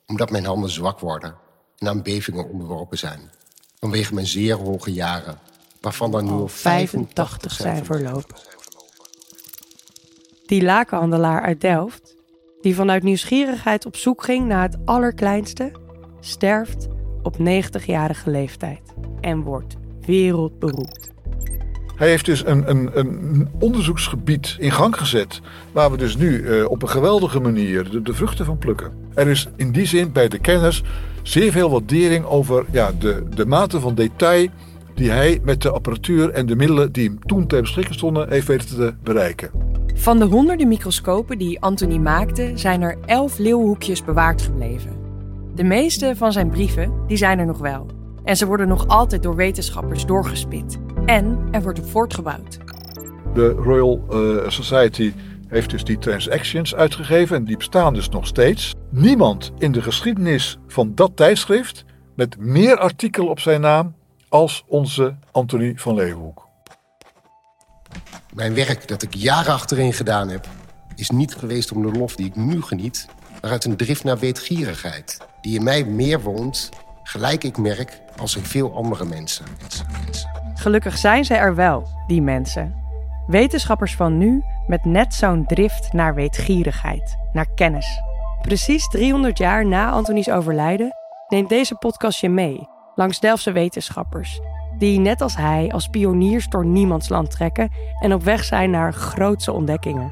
omdat 0.07 0.29
mijn 0.29 0.45
handen 0.45 0.69
zwak 0.69 0.99
worden 0.99 1.35
en 1.77 1.87
aan 1.87 2.01
bevingen 2.01 2.49
onderworpen 2.49 2.97
zijn, 2.97 3.31
vanwege 3.79 4.13
mijn 4.13 4.25
zeer 4.25 4.55
hoge 4.55 4.93
jaren, 4.93 5.39
waarvan 5.81 6.15
er 6.15 6.23
nu 6.23 6.49
85 6.49 7.51
zijn 7.51 7.85
verlopen. 7.85 8.35
Die 10.45 10.63
lakenhandelaar 10.63 11.41
uit 11.41 11.61
Delft, 11.61 12.15
die 12.61 12.75
vanuit 12.75 13.03
nieuwsgierigheid 13.03 13.85
op 13.85 13.95
zoek 13.95 14.23
ging 14.23 14.45
naar 14.45 14.63
het 14.63 14.77
allerkleinste, 14.85 15.71
sterft 16.19 16.87
op 17.23 17.37
90-jarige 17.39 18.29
leeftijd 18.29 18.93
en 19.21 19.41
wordt 19.41 19.75
wereldberoemd. 20.01 21.14
Hij 21.95 22.09
heeft 22.09 22.25
dus 22.25 22.45
een, 22.45 22.69
een, 22.69 22.89
een 22.93 23.47
onderzoeksgebied 23.59 24.55
in 24.59 24.71
gang 24.71 24.97
gezet. 24.97 25.41
Waar 25.71 25.91
we 25.91 25.97
dus 25.97 26.17
nu 26.17 26.41
uh, 26.41 26.69
op 26.69 26.81
een 26.81 26.89
geweldige 26.89 27.39
manier 27.39 27.89
de, 27.89 28.01
de, 28.01 28.13
vruchten 28.13 28.45
van 28.45 28.57
plukken. 28.57 28.91
Er 29.13 29.27
is 29.27 29.47
in 29.55 29.71
die 29.71 29.85
zin 29.85 30.11
bij 30.11 30.27
de 30.27 30.39
kenners 30.39 30.83
zeer 31.23 31.51
veel 31.51 31.69
waardering 31.69 32.25
over 32.25 32.65
ja, 32.71 32.91
de, 32.99 33.23
de 33.35 33.45
mate 33.45 33.79
van 33.79 33.95
detail. 33.95 34.47
die 34.93 35.11
hij 35.11 35.39
met 35.43 35.61
de 35.61 35.71
apparatuur 35.71 36.29
en 36.29 36.45
de 36.45 36.55
middelen 36.55 36.91
die 36.91 37.07
hem 37.07 37.19
toen 37.25 37.47
ter 37.47 37.61
beschikking 37.61 37.95
stonden. 37.95 38.29
heeft 38.29 38.47
weten 38.47 38.67
te 38.67 38.93
bereiken. 39.03 39.49
Van 39.95 40.19
de 40.19 40.25
honderden 40.25 40.67
microscopen 40.67 41.37
die 41.37 41.61
Anthony 41.61 41.97
maakte. 41.97 42.51
zijn 42.55 42.81
er 42.81 42.97
elf 43.05 43.37
leeuwhoekjes 43.37 44.03
bewaard 44.03 44.41
gebleven. 44.41 44.91
De 45.55 45.63
meeste 45.63 46.13
van 46.15 46.31
zijn 46.31 46.49
brieven 46.49 46.91
die 47.07 47.17
zijn 47.17 47.39
er 47.39 47.45
nog 47.45 47.57
wel. 47.57 47.85
En 48.23 48.37
ze 48.37 48.45
worden 48.45 48.67
nog 48.67 48.87
altijd 48.87 49.23
door 49.23 49.35
wetenschappers 49.35 50.05
doorgespit. 50.05 50.79
En 51.05 51.47
er 51.51 51.61
wordt 51.61 51.79
op 51.79 51.89
voortgebouwd. 51.89 52.57
De 53.33 53.49
Royal 53.49 54.05
uh, 54.11 54.49
Society 54.49 55.13
heeft 55.47 55.69
dus 55.69 55.83
die 55.83 55.97
transactions 55.97 56.75
uitgegeven 56.75 57.35
en 57.35 57.45
die 57.45 57.57
bestaan 57.57 57.93
dus 57.93 58.09
nog 58.09 58.27
steeds. 58.27 58.73
Niemand 58.89 59.51
in 59.57 59.71
de 59.71 59.81
geschiedenis 59.81 60.57
van 60.67 60.95
dat 60.95 61.15
tijdschrift 61.15 61.85
met 62.15 62.37
meer 62.39 62.77
artikelen 62.77 63.29
op 63.29 63.39
zijn 63.39 63.61
naam 63.61 63.95
als 64.29 64.63
onze 64.67 65.15
Anthony 65.31 65.73
van 65.75 65.95
Leeuwenhoek. 65.95 66.47
Mijn 68.33 68.53
werk 68.53 68.87
dat 68.87 69.01
ik 69.01 69.13
jaren 69.13 69.53
achterin 69.53 69.93
gedaan 69.93 70.29
heb, 70.29 70.47
is 70.95 71.09
niet 71.09 71.35
geweest 71.35 71.71
om 71.71 71.81
de 71.81 71.99
lof 71.99 72.15
die 72.15 72.25
ik 72.25 72.35
nu 72.35 72.61
geniet, 72.61 73.07
maar 73.41 73.51
uit 73.51 73.65
een 73.65 73.77
drift 73.77 74.03
naar 74.03 74.19
weetgierigheid, 74.19 75.17
die 75.41 75.57
in 75.57 75.63
mij 75.63 75.85
meer 75.85 76.21
woont, 76.21 76.69
gelijk 77.03 77.43
ik 77.43 77.57
merk, 77.57 78.01
als 78.17 78.35
in 78.35 78.43
veel 78.43 78.75
andere 78.75 79.05
mensen. 79.05 79.45
Gelukkig 80.53 80.97
zijn 80.97 81.25
ze 81.25 81.33
er 81.33 81.55
wel, 81.55 81.87
die 82.07 82.21
mensen. 82.21 82.75
Wetenschappers 83.27 83.95
van 83.95 84.17
nu 84.17 84.43
met 84.67 84.85
net 84.85 85.13
zo'n 85.13 85.45
drift 85.45 85.93
naar 85.93 86.15
weetgierigheid, 86.15 87.17
naar 87.33 87.53
kennis. 87.55 88.01
Precies 88.41 88.87
300 88.87 89.37
jaar 89.37 89.65
na 89.65 89.89
Antonies 89.89 90.29
overlijden 90.29 90.93
neemt 91.27 91.49
deze 91.49 91.75
podcast 91.75 92.19
je 92.19 92.29
mee 92.29 92.67
langs 92.95 93.19
Delftse 93.19 93.51
wetenschappers, 93.51 94.41
die 94.77 94.99
net 94.99 95.21
als 95.21 95.35
hij 95.35 95.71
als 95.71 95.87
pioniers 95.87 96.49
door 96.49 96.65
niemandsland 96.65 97.31
trekken 97.31 97.71
en 97.99 98.13
op 98.13 98.23
weg 98.23 98.43
zijn 98.43 98.69
naar 98.69 98.93
grootse 98.93 99.51
ontdekkingen. 99.51 100.11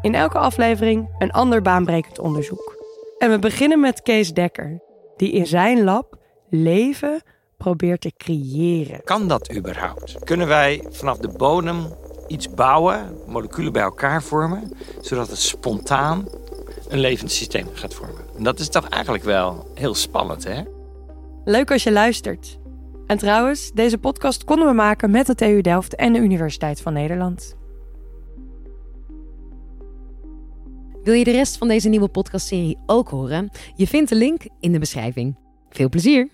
In 0.00 0.14
elke 0.14 0.38
aflevering 0.38 1.08
een 1.18 1.30
ander 1.30 1.62
baanbrekend 1.62 2.18
onderzoek. 2.18 2.76
En 3.18 3.30
we 3.30 3.38
beginnen 3.38 3.80
met 3.80 4.02
Kees 4.02 4.32
Dekker, 4.32 4.82
die 5.16 5.32
in 5.32 5.46
zijn 5.46 5.84
lab 5.84 6.18
leven 6.54 7.22
probeert 7.56 8.00
te 8.00 8.12
creëren. 8.16 9.00
Kan 9.04 9.28
dat 9.28 9.54
überhaupt? 9.56 10.18
Kunnen 10.24 10.46
wij 10.46 10.84
vanaf 10.90 11.18
de 11.18 11.28
bodem 11.28 11.86
iets 12.26 12.54
bouwen, 12.54 13.18
moleculen 13.26 13.72
bij 13.72 13.82
elkaar 13.82 14.22
vormen, 14.22 14.72
zodat 15.00 15.28
het 15.28 15.38
spontaan 15.38 16.28
een 16.88 16.98
levend 16.98 17.30
systeem 17.30 17.66
gaat 17.72 17.94
vormen? 17.94 18.22
En 18.36 18.42
dat 18.42 18.58
is 18.58 18.68
toch 18.68 18.88
eigenlijk 18.88 19.24
wel 19.24 19.70
heel 19.74 19.94
spannend, 19.94 20.44
hè? 20.44 20.62
Leuk 21.44 21.70
als 21.70 21.82
je 21.82 21.92
luistert. 21.92 22.58
En 23.06 23.18
trouwens, 23.18 23.72
deze 23.72 23.98
podcast 23.98 24.44
konden 24.44 24.66
we 24.66 24.72
maken 24.72 25.10
met 25.10 25.26
de 25.26 25.34
TU 25.34 25.60
Delft 25.60 25.94
en 25.94 26.12
de 26.12 26.18
Universiteit 26.18 26.80
van 26.80 26.92
Nederland. 26.92 27.56
Wil 31.02 31.14
je 31.14 31.24
de 31.24 31.30
rest 31.30 31.58
van 31.58 31.68
deze 31.68 31.88
nieuwe 31.88 32.08
podcastserie 32.08 32.78
ook 32.86 33.08
horen? 33.08 33.50
Je 33.74 33.86
vindt 33.86 34.08
de 34.08 34.16
link 34.16 34.42
in 34.60 34.72
de 34.72 34.78
beschrijving. 34.78 35.36
Veel 35.70 35.88
plezier! 35.88 36.28